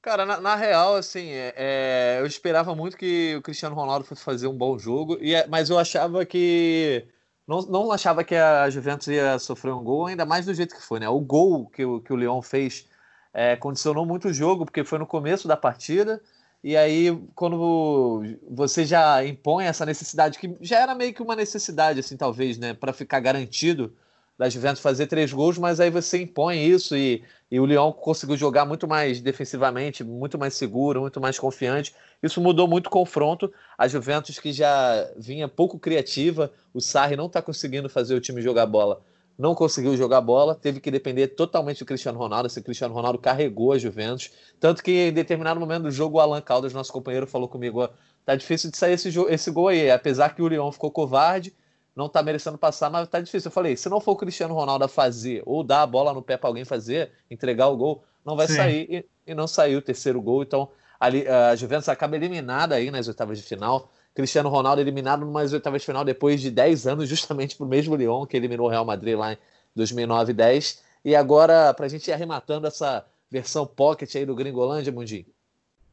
Cara, 0.00 0.24
na, 0.24 0.40
na 0.40 0.54
real, 0.54 0.94
assim, 0.94 1.30
é, 1.30 1.52
é, 1.56 2.16
eu 2.20 2.26
esperava 2.26 2.76
muito 2.76 2.96
que 2.96 3.34
o 3.34 3.42
Cristiano 3.42 3.74
Ronaldo 3.74 4.04
fosse 4.04 4.22
fazer 4.22 4.46
um 4.46 4.56
bom 4.56 4.78
jogo, 4.78 5.18
e, 5.20 5.34
é, 5.34 5.48
mas 5.48 5.68
eu 5.68 5.80
achava 5.80 6.24
que. 6.24 7.04
Não, 7.44 7.62
não 7.62 7.90
achava 7.90 8.22
que 8.22 8.36
a 8.36 8.70
Juventus 8.70 9.08
ia 9.08 9.36
sofrer 9.40 9.72
um 9.72 9.82
gol, 9.82 10.06
ainda 10.06 10.24
mais 10.24 10.46
do 10.46 10.54
jeito 10.54 10.76
que 10.76 10.82
foi, 10.82 11.00
né? 11.00 11.08
O 11.08 11.18
gol 11.18 11.68
que, 11.70 11.84
o, 11.84 12.00
que 12.00 12.12
o 12.12 12.16
Leão 12.16 12.40
fez 12.40 12.86
é, 13.34 13.56
condicionou 13.56 14.06
muito 14.06 14.28
o 14.28 14.32
jogo, 14.32 14.64
porque 14.64 14.84
foi 14.84 15.00
no 15.00 15.06
começo 15.08 15.48
da 15.48 15.56
partida, 15.56 16.22
e 16.62 16.76
aí 16.76 17.20
quando 17.34 18.22
você 18.48 18.86
já 18.86 19.24
impõe 19.24 19.64
essa 19.64 19.84
necessidade, 19.84 20.38
que 20.38 20.56
já 20.60 20.78
era 20.78 20.94
meio 20.94 21.12
que 21.12 21.22
uma 21.22 21.34
necessidade, 21.34 21.98
assim, 21.98 22.16
talvez, 22.16 22.58
né? 22.58 22.74
para 22.74 22.92
ficar 22.92 23.18
garantido 23.18 23.92
da 24.38 24.48
Juventus 24.48 24.80
fazer 24.80 25.08
três 25.08 25.32
gols, 25.32 25.58
mas 25.58 25.80
aí 25.80 25.90
você 25.90 26.22
impõe 26.22 26.64
isso 26.64 26.96
e, 26.96 27.24
e 27.50 27.58
o 27.58 27.66
Lyon 27.66 27.92
conseguiu 27.92 28.36
jogar 28.36 28.64
muito 28.64 28.86
mais 28.86 29.20
defensivamente, 29.20 30.04
muito 30.04 30.38
mais 30.38 30.54
seguro, 30.54 31.00
muito 31.00 31.20
mais 31.20 31.38
confiante. 31.38 31.92
Isso 32.22 32.40
mudou 32.40 32.68
muito 32.68 32.86
o 32.86 32.90
confronto. 32.90 33.52
A 33.76 33.88
Juventus, 33.88 34.38
que 34.38 34.52
já 34.52 35.10
vinha 35.16 35.48
pouco 35.48 35.78
criativa, 35.78 36.52
o 36.72 36.80
Sarri 36.80 37.16
não 37.16 37.26
está 37.26 37.42
conseguindo 37.42 37.88
fazer 37.88 38.14
o 38.14 38.20
time 38.20 38.40
jogar 38.40 38.66
bola 38.66 39.02
não 39.38 39.54
conseguiu 39.54 39.96
jogar 39.96 40.20
bola, 40.20 40.52
teve 40.52 40.80
que 40.80 40.90
depender 40.90 41.28
totalmente 41.28 41.78
do 41.78 41.84
Cristiano 41.84 42.18
Ronaldo. 42.18 42.48
Esse 42.48 42.60
Cristiano 42.60 42.92
Ronaldo 42.92 43.20
carregou 43.20 43.72
a 43.72 43.78
Juventus. 43.78 44.32
Tanto 44.58 44.82
que 44.82 44.90
em 44.90 45.12
determinado 45.12 45.60
momento 45.60 45.84
do 45.84 45.90
jogo, 45.92 46.18
o 46.18 46.20
Alan 46.20 46.40
Caldas, 46.40 46.72
nosso 46.72 46.92
companheiro, 46.92 47.24
falou 47.24 47.48
comigo: 47.48 47.88
tá 48.24 48.34
difícil 48.34 48.68
de 48.68 48.76
sair 48.76 48.94
esse, 48.94 49.08
esse 49.28 49.50
gol 49.52 49.68
aí. 49.68 49.88
Apesar 49.92 50.34
que 50.34 50.42
o 50.42 50.48
Lyon 50.48 50.72
ficou 50.72 50.90
covarde, 50.90 51.54
não 51.98 52.08
tá 52.08 52.22
merecendo 52.22 52.56
passar, 52.56 52.88
mas 52.88 53.08
tá 53.08 53.20
difícil. 53.20 53.48
Eu 53.48 53.52
falei: 53.52 53.76
se 53.76 53.88
não 53.88 54.00
for 54.00 54.12
o 54.12 54.16
Cristiano 54.16 54.54
Ronaldo 54.54 54.84
a 54.84 54.88
fazer, 54.88 55.42
ou 55.44 55.64
dar 55.64 55.82
a 55.82 55.86
bola 55.86 56.14
no 56.14 56.22
pé 56.22 56.36
para 56.36 56.48
alguém 56.48 56.64
fazer, 56.64 57.10
entregar 57.28 57.66
o 57.66 57.76
gol, 57.76 58.04
não 58.24 58.36
vai 58.36 58.46
Sim. 58.46 58.54
sair. 58.54 58.86
E, 59.26 59.32
e, 59.32 59.34
não 59.34 59.48
saiu 59.48 59.80
o 59.80 59.82
terceiro 59.82 60.22
gol. 60.22 60.44
Então, 60.44 60.68
ali, 61.00 61.26
a 61.26 61.56
Juventus 61.56 61.88
acaba 61.88 62.14
eliminada 62.14 62.76
aí 62.76 62.88
nas 62.88 63.08
oitavas 63.08 63.36
de 63.36 63.44
final. 63.44 63.90
Cristiano 64.14 64.48
Ronaldo 64.48 64.80
eliminado 64.80 65.26
numas 65.26 65.52
oitavas 65.52 65.82
de 65.82 65.86
final 65.86 66.04
depois 66.04 66.40
de 66.40 66.52
10 66.52 66.86
anos, 66.86 67.08
justamente 67.10 67.56
pro 67.56 67.66
mesmo 67.66 67.96
Lyon 67.96 68.24
que 68.26 68.36
eliminou 68.36 68.68
o 68.68 68.70
Real 68.70 68.84
Madrid 68.84 69.18
lá 69.18 69.32
em 69.32 69.38
2009 69.74 70.30
e 70.30 70.34
10. 70.34 70.82
E 71.04 71.16
agora, 71.16 71.74
para 71.74 71.86
a 71.86 71.88
gente 71.88 72.06
ir 72.08 72.12
arrematando 72.12 72.68
essa 72.68 73.04
versão 73.28 73.66
pocket 73.66 74.14
aí 74.14 74.24
do 74.24 74.36
Gringolândia, 74.36 74.92
Mundinho, 74.92 75.26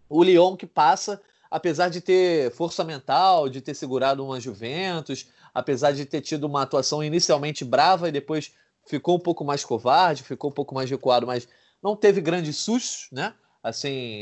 o 0.07 0.23
Lyon 0.23 0.55
que 0.55 0.67
passa, 0.67 1.19
apesar 1.49 1.89
de 1.89 1.99
ter 1.99 2.51
força 2.51 2.83
mental, 2.83 3.49
de 3.49 3.59
ter 3.59 3.73
segurado 3.73 4.23
uma 4.23 4.39
Juventus, 4.39 5.27
apesar 5.55 5.93
de 5.93 6.05
ter 6.05 6.19
tido 6.19 6.43
uma 6.43 6.63
atuação 6.63 7.01
inicialmente 7.01 7.63
brava 7.63 8.09
e 8.09 8.11
depois 8.11 8.51
ficou 8.85 9.15
um 9.15 9.19
pouco 9.19 9.45
mais 9.45 9.63
covarde, 9.63 10.21
ficou 10.21 10.49
um 10.49 10.53
pouco 10.53 10.75
mais 10.75 10.89
recuado, 10.89 11.25
mas 11.25 11.47
não 11.81 11.95
teve 11.95 12.19
grandes 12.19 12.57
sustos, 12.57 13.07
né? 13.09 13.33
Assim, 13.63 14.21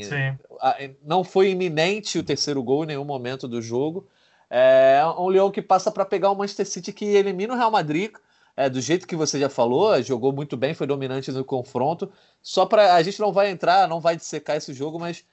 não 1.02 1.24
foi 1.24 1.50
iminente 1.50 2.18
o 2.18 2.22
terceiro 2.22 2.62
gol 2.62 2.84
em 2.84 2.86
nenhum 2.86 3.04
momento 3.04 3.48
do 3.48 3.60
jogo. 3.60 4.08
É 4.48 5.02
um 5.18 5.28
Leão 5.28 5.50
que 5.50 5.60
passa 5.60 5.90
para 5.90 6.04
pegar 6.04 6.30
o 6.30 6.36
Manchester 6.36 6.66
City 6.66 6.92
que 6.92 7.04
elimina 7.04 7.52
o 7.52 7.56
Real 7.56 7.70
Madrid. 7.70 8.12
É, 8.56 8.70
do 8.70 8.80
jeito 8.80 9.06
que 9.06 9.16
você 9.16 9.38
já 9.38 9.48
falou, 9.48 10.00
jogou 10.00 10.32
muito 10.32 10.56
bem, 10.56 10.72
foi 10.72 10.86
dominante 10.86 11.32
no 11.32 11.44
confronto. 11.44 12.10
Só 12.40 12.64
para 12.64 12.94
a 12.94 13.02
gente 13.02 13.20
não 13.20 13.32
vai 13.32 13.50
entrar, 13.50 13.88
não 13.88 14.00
vai 14.00 14.16
dissecar 14.16 14.56
esse 14.56 14.72
jogo, 14.72 14.98
mas 14.98 15.24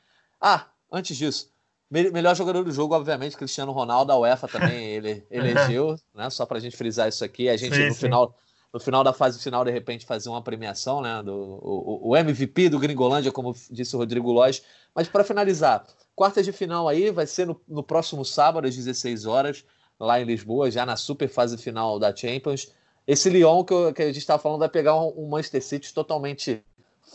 ah, 0.42 0.66
antes 0.92 1.16
disso, 1.16 1.52
melhor 1.92 2.36
jogador 2.36 2.64
do 2.64 2.72
jogo, 2.72 2.96
obviamente, 2.96 3.36
Cristiano 3.36 3.72
Ronaldo, 3.72 4.12
a 4.12 4.18
UEFA 4.18 4.48
também 4.48 4.86
ele 4.96 5.26
elegeu, 5.30 5.96
né? 6.16 6.30
Só 6.30 6.46
para 6.46 6.58
a 6.58 6.62
gente 6.62 6.78
frisar 6.78 7.10
isso 7.10 7.24
aqui, 7.24 7.50
a 7.50 7.58
gente 7.58 7.76
sim, 7.76 7.88
no 7.88 7.94
sim. 7.94 8.00
final 8.00 8.36
no 8.74 8.80
final 8.80 9.04
da 9.04 9.12
fase 9.12 9.38
final, 9.40 9.66
de 9.66 9.72
repente, 9.72 10.06
fazer 10.06 10.30
uma 10.30 10.42
premiação, 10.42 11.02
né? 11.02 11.22
Do, 11.22 11.36
o, 11.62 12.10
o 12.10 12.18
MVP 12.18 12.70
do 12.70 12.80
Gringolândia, 12.80 13.32
como 13.32 13.54
disse 13.70 13.96
o 13.96 14.00
Rodrigo 14.00 14.32
Lois. 14.32 14.64
Mas 14.96 15.10
para 15.10 15.24
finalizar, 15.24 15.86
quartas 16.16 16.46
de 16.46 16.52
final 16.52 16.88
aí 16.88 17.12
vai 17.12 17.28
ser 17.28 17.46
no, 17.46 17.60
no, 17.68 17.84
próximo 17.84 18.24
sábado, 18.24 18.68
às 18.68 18.76
16 18.76 19.26
horas, 19.26 19.66
lá 20.00 20.22
em 20.22 20.24
Lisboa, 20.24 20.72
já 20.72 20.86
na 20.86 20.96
super 20.96 21.28
fase 21.28 21.58
final 21.58 22.00
da 22.00 22.16
Champions. 22.16 22.72
Esse 23.06 23.30
Lyon 23.30 23.64
que, 23.64 23.94
que 23.94 24.02
a 24.04 24.08
gente 24.08 24.20
estava 24.20 24.42
falando 24.42 24.60
vai 24.60 24.70
pegar 24.70 24.96
um, 24.96 25.14
um, 25.18 25.28
Manchester 25.28 25.64
City 25.64 25.94
totalmente 25.94 26.64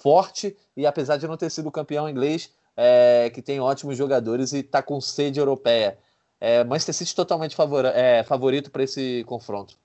forte 0.03 0.55
e 0.77 0.85
apesar 0.85 1.17
de 1.17 1.27
não 1.27 1.37
ter 1.37 1.51
sido 1.51 1.71
campeão 1.71 2.09
inglês, 2.09 2.51
é, 2.77 3.31
que 3.31 3.41
tem 3.41 3.59
ótimos 3.61 3.97
jogadores 3.97 4.53
e 4.53 4.59
está 4.59 4.83
com 4.83 5.01
sede 5.01 5.41
europeia. 5.41 5.99
É, 6.39 6.63
Manchester 6.65 6.95
City 6.95 7.15
totalmente 7.15 7.57
favor, 7.57 7.85
é, 7.87 8.23
favorito 8.23 8.71
para 8.71 8.83
esse 8.83 9.25
confronto. 9.25 9.79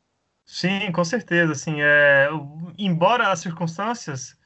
Sim, 0.46 0.92
com 0.92 1.04
certeza. 1.04 1.54
Assim, 1.54 1.82
é, 1.82 2.28
embora 2.78 3.32
as 3.32 3.40
circunstâncias 3.40 4.38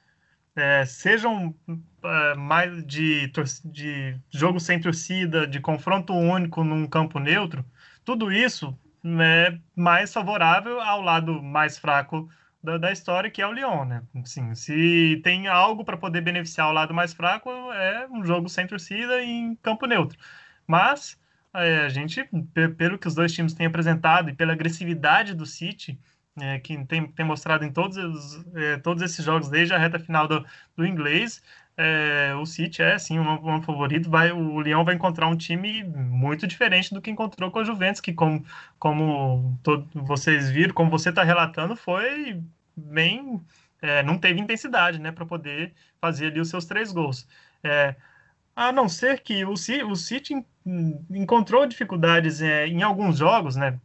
é, 0.56 0.86
sejam 0.86 1.56
é, 2.04 2.36
mais 2.36 2.86
de, 2.86 3.32
de 3.66 4.20
jogo 4.30 4.60
sem 4.60 4.80
torcida, 4.80 5.48
de 5.48 5.60
confronto 5.60 6.14
único 6.14 6.64
num 6.64 6.88
campo 6.88 7.20
neutro, 7.20 7.66
tudo 8.04 8.32
isso 8.32 8.78
é 9.04 9.58
mais 9.76 10.14
favorável 10.14 10.80
ao 10.80 11.02
lado 11.02 11.42
mais 11.42 11.78
fraco 11.78 12.30
da, 12.66 12.78
da 12.78 12.92
história, 12.92 13.32
que 13.32 13.42
é 13.42 13.48
o 13.48 13.54
Lyon, 13.54 13.86
né? 13.86 14.04
Assim, 14.24 14.54
se 14.56 15.22
tem 15.24 15.48
algo 15.48 15.86
para 15.86 15.98
poder 15.98 16.22
beneficiar 16.22 16.70
o 16.70 16.74
lado 16.74 16.94
mais 16.94 17.14
fraco, 17.14 17.50
é 17.74 18.08
um 18.12 18.26
jogo 18.26 18.50
sem 18.50 18.68
torcida 18.68 19.24
em 19.24 19.56
campo 19.58 19.86
neutro. 19.86 20.18
Mas 20.68 21.20
é, 21.54 21.86
a 21.86 21.90
gente, 21.90 22.28
pelo 22.78 22.98
que 22.98 23.08
os 23.08 23.16
dois 23.16 23.34
times 23.34 23.54
têm 23.54 23.68
apresentado 23.68 24.30
e 24.30 24.34
pela 24.34 24.54
agressividade 24.54 25.34
do 25.34 25.46
City, 25.46 25.98
é, 26.40 26.60
que 26.60 26.84
tem, 26.86 27.08
tem 27.08 27.26
mostrado 27.26 27.64
em 27.64 27.72
todos, 27.72 27.98
os, 27.98 28.46
é, 28.56 28.78
todos 28.78 29.02
esses 29.04 29.24
jogos, 29.24 29.50
desde 29.50 29.74
a 29.74 29.78
reta 29.78 30.00
final 30.00 30.28
do, 30.28 30.46
do 30.76 30.86
inglês, 30.86 31.42
é, 31.78 32.34
o 32.36 32.46
City 32.46 32.82
é 32.82 32.98
sim 32.98 33.20
um, 33.20 33.56
um, 33.56 33.62
favorito. 33.62 34.10
Vai, 34.10 34.32
o 34.32 34.60
Leão 34.60 34.84
vai 34.86 34.96
encontrar 34.96 35.28
um 35.28 35.36
time 35.36 35.84
muito 35.84 36.48
diferente 36.48 36.94
do 36.94 37.02
que 37.02 37.12
encontrou 37.12 37.52
com 37.52 37.60
a 37.60 37.64
Juventus, 37.64 38.02
que, 38.02 38.14
como, 38.14 38.46
como 38.80 39.58
todo, 39.64 39.88
vocês 39.94 40.50
viram, 40.50 40.74
como 40.74 40.90
você 40.90 41.10
está 41.10 41.24
relatando, 41.24 41.76
foi 41.76 42.42
bem. 42.76 43.42
É, 43.82 44.02
não 44.04 44.18
teve 44.18 44.40
intensidade 44.40 45.00
né, 45.00 45.12
para 45.12 45.26
poder 45.26 45.74
fazer 46.02 46.28
ali 46.28 46.40
os 46.40 46.50
seus 46.50 46.66
três 46.66 46.92
gols. 46.92 47.28
É, 47.64 47.96
a 48.56 48.72
não 48.72 48.88
ser 48.88 49.20
que 49.20 49.44
o, 49.44 49.54
o 49.54 49.96
City 49.96 50.34
encontrou 51.12 51.66
dificuldades 51.68 52.42
é, 52.42 52.68
em 52.68 52.82
alguns 52.82 53.18
jogos, 53.18 53.56
né? 53.56 53.80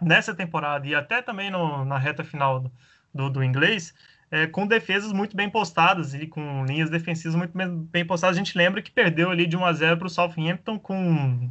Nessa 0.00 0.34
temporada 0.34 0.86
e 0.86 0.94
até 0.94 1.22
também 1.22 1.50
no, 1.50 1.84
na 1.84 1.98
reta 1.98 2.24
final 2.24 2.70
do, 3.14 3.30
do, 3.30 3.42
inglês, 3.42 3.94
é, 4.30 4.46
com 4.46 4.66
defesas 4.66 5.12
muito 5.12 5.36
bem 5.36 5.48
postadas 5.48 6.12
e 6.14 6.26
com 6.26 6.64
linhas 6.66 6.90
defensivas 6.90 7.34
muito 7.34 7.52
bem 7.90 8.04
postadas. 8.04 8.36
A 8.36 8.38
gente 8.38 8.56
lembra 8.56 8.82
que 8.82 8.90
perdeu 8.90 9.30
ali 9.30 9.46
de 9.46 9.56
1 9.56 9.64
a 9.64 9.72
0 9.72 9.96
para 9.96 10.06
o 10.06 10.10
Southampton 10.10 10.78
com 10.78 11.50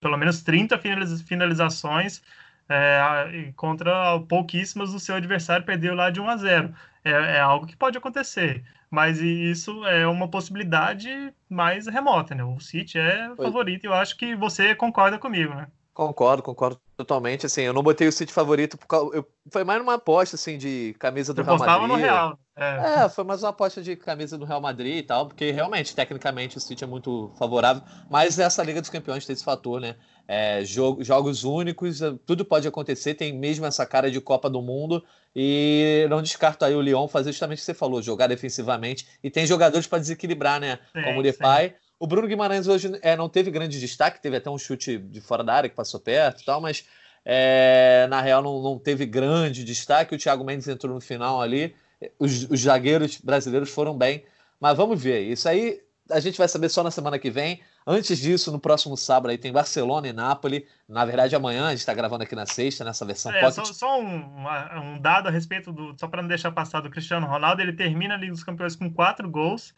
pelo 0.00 0.16
menos 0.16 0.42
30 0.42 0.80
finalizações 1.24 2.22
é, 2.70 3.52
contra 3.56 4.20
pouquíssimas 4.28 4.92
do 4.92 5.00
seu 5.00 5.16
adversário, 5.16 5.66
perdeu 5.66 5.94
lá 5.94 6.10
de 6.10 6.20
1 6.20 6.28
a 6.30 6.36
0. 6.36 6.74
É, 7.04 7.10
é, 7.10 7.40
algo 7.40 7.66
que 7.66 7.76
pode 7.76 7.98
acontecer, 7.98 8.64
mas 8.90 9.20
isso 9.20 9.84
é 9.86 10.06
uma 10.06 10.28
possibilidade 10.28 11.34
mais 11.48 11.86
remota, 11.86 12.34
né? 12.34 12.44
O 12.44 12.60
City 12.60 12.98
é 12.98 13.34
favorito 13.36 13.84
e 13.84 13.86
eu 13.88 13.94
acho 13.94 14.16
que 14.16 14.36
você 14.36 14.74
concorda 14.74 15.18
comigo, 15.18 15.54
né? 15.54 15.66
Concordo, 16.00 16.42
concordo 16.42 16.80
totalmente. 16.96 17.44
Assim, 17.44 17.60
eu 17.60 17.74
não 17.74 17.82
botei 17.82 18.08
o 18.08 18.12
City 18.12 18.32
favorito 18.32 18.78
por 18.78 18.86
causa. 18.86 19.14
Eu... 19.14 19.28
Foi 19.52 19.64
mais 19.64 19.82
uma 19.82 19.94
aposta 19.94 20.34
assim 20.34 20.56
de 20.56 20.96
camisa 20.98 21.34
do 21.34 21.42
eu 21.42 21.44
Real 21.44 21.58
Madrid. 21.58 21.88
no 21.88 21.94
Real. 21.96 22.38
É. 22.56 23.04
é. 23.04 23.08
foi 23.10 23.22
mais 23.22 23.42
uma 23.42 23.50
aposta 23.50 23.82
de 23.82 23.94
camisa 23.96 24.38
do 24.38 24.46
Real 24.46 24.62
Madrid 24.62 24.96
e 24.96 25.02
tal, 25.02 25.26
porque 25.26 25.50
realmente, 25.50 25.94
tecnicamente, 25.94 26.56
o 26.56 26.60
City 26.60 26.84
é 26.84 26.86
muito 26.86 27.30
favorável. 27.38 27.82
Mas 28.08 28.38
essa 28.38 28.62
Liga 28.62 28.80
dos 28.80 28.88
Campeões 28.88 29.26
tem 29.26 29.34
esse 29.34 29.44
fator, 29.44 29.78
né? 29.78 29.94
É, 30.26 30.64
jogo, 30.64 31.04
jogos 31.04 31.44
únicos, 31.44 32.00
é, 32.00 32.14
tudo 32.24 32.46
pode 32.46 32.66
acontecer, 32.66 33.12
tem 33.12 33.38
mesmo 33.38 33.66
essa 33.66 33.84
cara 33.84 34.10
de 34.10 34.22
Copa 34.22 34.48
do 34.48 34.62
Mundo. 34.62 35.04
E 35.36 36.06
não 36.08 36.22
descarto 36.22 36.64
aí 36.64 36.74
o 36.74 36.80
Lyon 36.80 37.08
fazer 37.08 37.30
justamente 37.30 37.58
o 37.58 37.60
que 37.60 37.66
você 37.66 37.74
falou, 37.74 38.00
jogar 38.00 38.26
defensivamente. 38.26 39.06
E 39.22 39.28
tem 39.28 39.46
jogadores 39.46 39.86
para 39.86 39.98
desequilibrar, 39.98 40.58
né? 40.58 40.78
Sim, 40.94 41.02
Como 41.02 41.20
o 41.20 41.22
Depay. 41.22 41.68
Sim. 41.68 41.74
O 42.00 42.06
Bruno 42.06 42.26
Guimarães 42.26 42.66
hoje 42.66 42.98
é, 43.02 43.14
não 43.14 43.28
teve 43.28 43.50
grande 43.50 43.78
destaque, 43.78 44.22
teve 44.22 44.38
até 44.38 44.48
um 44.48 44.56
chute 44.56 44.96
de 44.96 45.20
fora 45.20 45.44
da 45.44 45.52
área 45.52 45.68
que 45.68 45.76
passou 45.76 46.00
perto 46.00 46.40
e 46.40 46.44
tal, 46.46 46.58
mas 46.58 46.82
é, 47.26 48.06
na 48.08 48.22
real 48.22 48.42
não, 48.42 48.62
não, 48.62 48.78
teve 48.78 49.04
grande 49.04 49.62
destaque. 49.62 50.14
O 50.14 50.18
Thiago 50.18 50.42
Mendes 50.42 50.66
entrou 50.66 50.94
no 50.94 51.00
final 51.02 51.42
ali. 51.42 51.76
Os, 52.18 52.48
os 52.50 52.62
zagueiros 52.62 53.20
brasileiros 53.20 53.68
foram 53.68 53.94
bem, 53.98 54.24
mas 54.58 54.74
vamos 54.78 55.00
ver. 55.00 55.20
Isso 55.20 55.46
aí 55.46 55.78
a 56.10 56.18
gente 56.20 56.38
vai 56.38 56.48
saber 56.48 56.70
só 56.70 56.82
na 56.82 56.90
semana 56.90 57.18
que 57.18 57.30
vem. 57.30 57.60
Antes 57.86 58.18
disso, 58.18 58.50
no 58.50 58.58
próximo 58.58 58.96
sábado 58.96 59.30
aí 59.30 59.36
tem 59.36 59.52
Barcelona 59.52 60.08
e 60.08 60.12
Nápoles. 60.14 60.62
Na 60.88 61.04
verdade, 61.04 61.36
amanhã 61.36 61.66
a 61.66 61.70
gente 61.70 61.80
está 61.80 61.92
gravando 61.92 62.24
aqui 62.24 62.34
na 62.34 62.46
sexta, 62.46 62.82
nessa 62.82 63.04
versão 63.04 63.30
é, 63.30 63.50
Só, 63.50 63.62
só 63.66 64.00
um, 64.00 64.46
um, 64.82 64.98
dado 64.98 65.28
a 65.28 65.30
respeito 65.30 65.70
do. 65.70 65.94
Só 65.98 66.08
para 66.08 66.22
não 66.22 66.28
deixar 66.30 66.50
passar 66.50 66.80
do 66.80 66.88
Cristiano 66.88 67.26
Ronaldo, 67.26 67.60
ele 67.60 67.74
termina 67.74 68.14
a 68.14 68.16
Liga 68.16 68.32
dos 68.32 68.42
Campeões 68.42 68.74
com 68.74 68.90
quatro 68.90 69.28
gols 69.28 69.74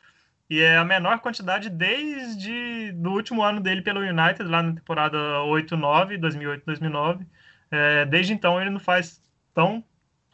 e 0.52 0.60
é 0.60 0.76
a 0.76 0.84
menor 0.84 1.18
quantidade 1.20 1.70
desde 1.70 2.92
do 2.92 3.12
último 3.12 3.42
ano 3.42 3.58
dele 3.58 3.80
pelo 3.80 4.00
United, 4.00 4.42
lá 4.42 4.62
na 4.62 4.74
temporada 4.74 5.16
8-9, 5.46 6.20
2008-2009. 6.20 7.26
É, 7.70 8.04
desde 8.04 8.34
então 8.34 8.60
ele 8.60 8.68
não 8.68 8.78
faz 8.78 9.24
tão 9.54 9.82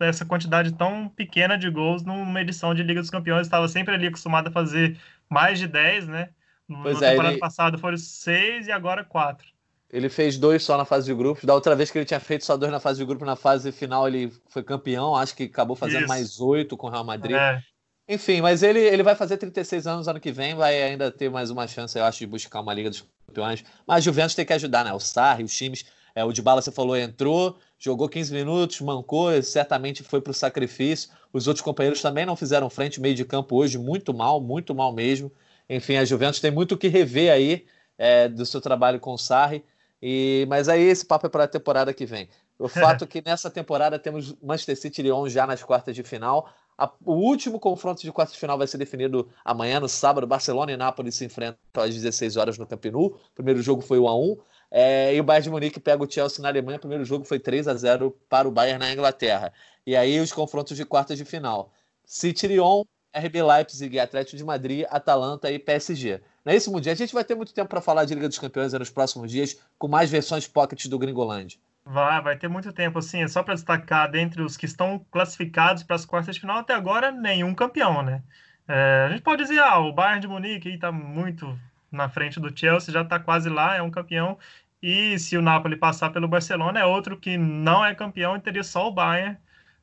essa 0.00 0.24
quantidade 0.24 0.72
tão 0.72 1.08
pequena 1.08 1.56
de 1.56 1.70
gols 1.70 2.02
numa 2.02 2.40
edição 2.40 2.74
de 2.74 2.82
Liga 2.82 3.00
dos 3.00 3.10
Campeões. 3.10 3.46
Estava 3.46 3.68
sempre 3.68 3.94
ali 3.94 4.08
acostumado 4.08 4.48
a 4.48 4.50
fazer 4.50 4.98
mais 5.30 5.60
de 5.60 5.68
10, 5.68 6.08
né? 6.08 6.30
Pois 6.66 7.00
na 7.00 7.06
é, 7.06 7.10
temporada 7.10 7.34
ele... 7.34 7.40
passada 7.40 7.78
foram 7.78 7.96
6 7.96 8.66
e 8.66 8.72
agora 8.72 9.04
4. 9.04 9.46
Ele 9.88 10.08
fez 10.08 10.36
dois 10.36 10.64
só 10.64 10.76
na 10.76 10.84
fase 10.84 11.06
de 11.06 11.14
grupos. 11.14 11.44
Da 11.44 11.54
outra 11.54 11.76
vez 11.76 11.92
que 11.92 11.98
ele 11.98 12.04
tinha 12.04 12.18
feito 12.18 12.44
só 12.44 12.56
dois 12.56 12.72
na 12.72 12.80
fase 12.80 12.98
de 12.98 13.04
grupo, 13.04 13.24
na 13.24 13.36
fase 13.36 13.70
final 13.70 14.08
ele 14.08 14.32
foi 14.48 14.64
campeão. 14.64 15.14
Acho 15.14 15.36
que 15.36 15.44
acabou 15.44 15.76
fazendo 15.76 16.00
Isso. 16.00 16.08
mais 16.08 16.40
oito 16.40 16.76
com 16.76 16.88
o 16.88 16.90
Real 16.90 17.04
Madrid. 17.04 17.36
É. 17.36 17.62
Enfim, 18.08 18.40
mas 18.40 18.62
ele, 18.62 18.80
ele 18.80 19.02
vai 19.02 19.14
fazer 19.14 19.36
36 19.36 19.86
anos 19.86 20.08
ano 20.08 20.18
que 20.18 20.32
vem, 20.32 20.54
vai 20.54 20.82
ainda 20.82 21.10
ter 21.10 21.28
mais 21.28 21.50
uma 21.50 21.66
chance, 21.66 21.98
eu 21.98 22.04
acho, 22.04 22.20
de 22.20 22.26
buscar 22.26 22.60
uma 22.60 22.72
Liga 22.72 22.88
dos 22.88 23.04
Campeões. 23.26 23.62
Mas 23.86 23.98
a 23.98 24.00
Juventus 24.00 24.34
tem 24.34 24.46
que 24.46 24.52
ajudar, 24.54 24.82
né? 24.82 24.92
O 24.94 24.98
Sarri, 24.98 25.44
os 25.44 25.54
times. 25.54 25.84
É, 26.14 26.24
o 26.24 26.32
Dybala, 26.32 26.62
você 26.62 26.72
falou, 26.72 26.96
entrou, 26.96 27.58
jogou 27.78 28.08
15 28.08 28.32
minutos, 28.32 28.80
mancou, 28.80 29.40
certamente 29.42 30.02
foi 30.02 30.22
para 30.22 30.30
o 30.30 30.34
sacrifício. 30.34 31.10
Os 31.32 31.46
outros 31.46 31.62
companheiros 31.62 32.00
também 32.00 32.24
não 32.24 32.34
fizeram 32.34 32.70
frente, 32.70 32.98
meio 32.98 33.14
de 33.14 33.26
campo 33.26 33.54
hoje, 33.56 33.76
muito 33.76 34.14
mal, 34.14 34.40
muito 34.40 34.74
mal 34.74 34.90
mesmo. 34.90 35.30
Enfim, 35.68 35.96
a 35.96 36.04
Juventus 36.04 36.40
tem 36.40 36.50
muito 36.50 36.72
o 36.72 36.78
que 36.78 36.88
rever 36.88 37.30
aí 37.30 37.66
é, 37.98 38.26
do 38.26 38.46
seu 38.46 38.60
trabalho 38.60 38.98
com 38.98 39.12
o 39.12 39.18
Sarri. 39.18 39.62
E, 40.00 40.46
mas 40.48 40.68
aí 40.68 40.82
esse 40.82 41.04
papo 41.04 41.26
é 41.26 41.28
para 41.28 41.44
a 41.44 41.48
temporada 41.48 41.92
que 41.92 42.06
vem. 42.06 42.28
O 42.58 42.66
fato 42.68 43.04
é 43.04 43.06
que 43.06 43.22
nessa 43.24 43.50
temporada 43.50 43.98
temos 43.98 44.34
Manchester 44.42 44.78
City 44.78 45.02
e 45.02 45.04
Lyon 45.04 45.28
já 45.28 45.46
nas 45.46 45.62
quartas 45.62 45.94
de 45.94 46.02
final. 46.02 46.48
A, 46.78 46.88
o 47.04 47.14
último 47.14 47.58
confronto 47.58 48.00
de 48.00 48.12
quartas 48.12 48.34
de 48.34 48.38
final 48.40 48.56
vai 48.56 48.68
ser 48.68 48.78
definido 48.78 49.28
amanhã, 49.44 49.80
no 49.80 49.88
sábado. 49.88 50.28
Barcelona 50.28 50.70
e 50.70 50.76
Nápoles 50.76 51.16
se 51.16 51.24
enfrentam 51.24 51.58
às 51.74 51.92
16 51.92 52.36
horas 52.36 52.56
no 52.56 52.66
Camp 52.66 52.84
Nou. 52.86 53.06
O 53.06 53.34
primeiro 53.34 53.60
jogo 53.60 53.82
foi 53.82 53.98
1 53.98 54.08
a 54.08 54.16
1 54.16 54.36
é, 54.70 55.14
e 55.14 55.20
o 55.20 55.24
Bayern 55.24 55.44
de 55.44 55.50
Munique 55.50 55.80
pega 55.80 56.04
o 56.04 56.10
Chelsea 56.10 56.40
na 56.40 56.48
Alemanha. 56.48 56.76
O 56.76 56.80
primeiro 56.80 57.04
jogo 57.04 57.24
foi 57.24 57.40
3 57.40 57.66
a 57.66 57.74
0 57.74 58.16
para 58.28 58.46
o 58.46 58.52
Bayern 58.52 58.78
na 58.78 58.92
Inglaterra. 58.92 59.52
E 59.84 59.96
aí 59.96 60.20
os 60.20 60.32
confrontos 60.32 60.76
de 60.76 60.84
quartas 60.84 61.18
de 61.18 61.24
final. 61.24 61.72
City 62.04 62.46
Lyon, 62.46 62.84
RB 63.12 63.42
Leipzig, 63.42 63.98
Atlético 63.98 64.36
de 64.36 64.44
Madrid, 64.44 64.86
Atalanta 64.88 65.50
e 65.50 65.58
PSG. 65.58 66.20
Não 66.44 66.52
é 66.52 66.56
isso, 66.56 66.70
Mundial? 66.70 66.92
A 66.92 66.96
gente 66.96 67.12
vai 67.12 67.24
ter 67.24 67.34
muito 67.34 67.52
tempo 67.52 67.68
para 67.68 67.80
falar 67.80 68.04
de 68.04 68.14
Liga 68.14 68.28
dos 68.28 68.38
Campeões 68.38 68.72
nos 68.72 68.90
próximos 68.90 69.30
dias, 69.30 69.58
com 69.78 69.88
mais 69.88 70.10
versões 70.10 70.46
pocket 70.46 70.86
do 70.86 70.98
Gringolândia. 70.98 71.58
Vai, 71.90 72.20
vai 72.20 72.36
ter 72.36 72.48
muito 72.48 72.70
tempo, 72.72 72.98
assim, 72.98 73.22
é 73.22 73.28
só 73.28 73.42
para 73.42 73.54
destacar, 73.54 74.10
dentre 74.10 74.42
os 74.42 74.58
que 74.58 74.66
estão 74.66 74.98
classificados 75.10 75.82
para 75.82 75.96
as 75.96 76.04
quartas 76.04 76.34
de 76.34 76.40
final, 76.40 76.58
até 76.58 76.74
agora, 76.74 77.10
nenhum 77.10 77.54
campeão, 77.54 78.02
né? 78.02 78.22
É, 78.68 79.06
a 79.06 79.10
gente 79.10 79.22
pode 79.22 79.42
dizer, 79.42 79.58
ah, 79.60 79.78
o 79.78 79.92
Bayern 79.92 80.20
de 80.20 80.28
Munique 80.28 80.68
está 80.68 80.92
muito 80.92 81.58
na 81.90 82.08
frente 82.10 82.38
do 82.38 82.56
Chelsea, 82.56 82.92
já 82.92 83.00
está 83.02 83.18
quase 83.18 83.48
lá, 83.48 83.74
é 83.74 83.80
um 83.82 83.90
campeão, 83.90 84.38
e 84.82 85.18
se 85.18 85.36
o 85.38 85.42
Napoli 85.42 85.76
passar 85.76 86.10
pelo 86.10 86.28
Barcelona, 86.28 86.78
é 86.80 86.84
outro 86.84 87.18
que 87.18 87.38
não 87.38 87.82
é 87.84 87.94
campeão 87.94 88.36
e 88.36 88.40
teria 88.40 88.62
só 88.62 88.86
o 88.88 88.92
Bayern 88.92 89.38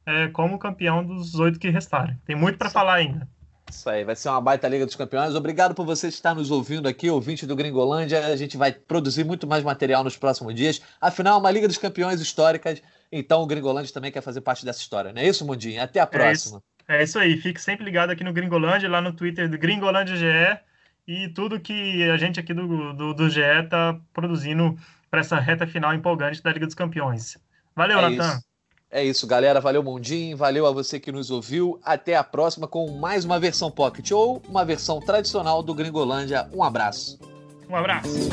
é, 0.06 0.28
como 0.30 0.60
campeão 0.60 1.04
dos 1.06 1.36
oito 1.36 1.60
que 1.60 1.70
restarem. 1.70 2.20
Tem 2.26 2.36
muito 2.36 2.58
para 2.60 2.70
falar 2.70 2.96
ainda. 2.96 3.28
Isso 3.70 3.90
aí, 3.90 4.04
vai 4.04 4.16
ser 4.16 4.30
uma 4.30 4.40
baita 4.40 4.68
Liga 4.68 4.86
dos 4.86 4.96
Campeões. 4.96 5.34
Obrigado 5.34 5.74
por 5.74 5.86
você 5.86 6.08
estar 6.08 6.36
nos 6.36 6.52
ouvindo 6.52 6.88
aqui, 6.88 7.10
ouvinte 7.10 7.46
do 7.46 7.56
Gringolândia. 7.56 8.26
A 8.28 8.36
gente 8.36 8.58
vai 8.58 8.72
produzir 8.72 9.24
muito 9.24 9.48
mais 9.48 9.64
material 9.64 10.04
nos 10.04 10.16
próximos 10.16 10.54
dias. 10.54 10.82
Afinal, 11.02 11.38
é 11.38 11.40
uma 11.40 11.52
Liga 11.52 11.68
dos 11.68 11.78
Campeões 11.78 12.22
históricas, 12.22 12.82
então 13.12 13.42
o 13.42 13.48
Gringolândia 13.48 13.94
também 13.94 14.12
quer 14.12 14.22
fazer 14.22 14.42
parte 14.42 14.64
dessa 14.64 14.80
história. 14.80 15.12
Não 15.12 15.22
é 15.22 15.28
isso, 15.28 15.46
Mundinho? 15.46 15.82
Até 15.82 16.00
a 16.00 16.06
próxima. 16.06 16.62
É 16.88 17.02
isso, 17.02 17.02
é 17.02 17.04
isso 17.04 17.20
aí. 17.20 17.38
Fique 17.38 17.60
sempre 17.60 17.84
ligado 17.84 18.12
aqui 18.12 18.24
no 18.24 18.34
Gringolândia, 18.34 18.90
lá 18.90 19.02
no 19.02 19.14
Twitter 19.14 19.50
do 19.50 19.58
Gringolândia 19.58 20.16
GE 20.16 20.60
e 21.08 21.30
tudo 21.30 21.60
que 21.60 22.04
a 22.10 22.18
gente 22.18 22.40
aqui 22.40 22.54
do, 22.54 22.94
do, 22.94 23.14
do 23.14 23.30
GE 23.30 23.42
está 23.42 24.00
produzindo 24.14 24.78
para 25.10 25.22
essa 25.22 25.40
reta 25.40 25.66
final 25.66 25.94
empolgante 25.94 26.42
da 26.42 26.52
Liga 26.52 26.66
dos 26.66 26.76
Campeões. 26.76 27.38
Valeu, 27.76 28.00
é 28.00 28.10
Natan. 28.10 28.40
É 28.96 29.04
isso, 29.04 29.28
galera. 29.28 29.60
Valeu, 29.60 29.84
Mundinho. 29.84 30.38
Valeu 30.38 30.66
a 30.66 30.72
você 30.72 31.02
que 31.02 31.12
nos 31.12 31.30
ouviu. 31.30 31.78
Até 31.84 32.16
a 32.16 32.24
próxima 32.24 32.66
com 32.66 32.90
mais 32.92 33.26
uma 33.26 33.38
versão 33.38 33.70
Pocket 33.70 34.10
ou 34.12 34.42
uma 34.48 34.64
versão 34.64 35.02
tradicional 35.02 35.62
do 35.62 35.74
Gringolândia. 35.74 36.48
Um 36.54 36.64
abraço. 36.64 37.20
Um 37.70 37.76
abraço. 37.76 38.30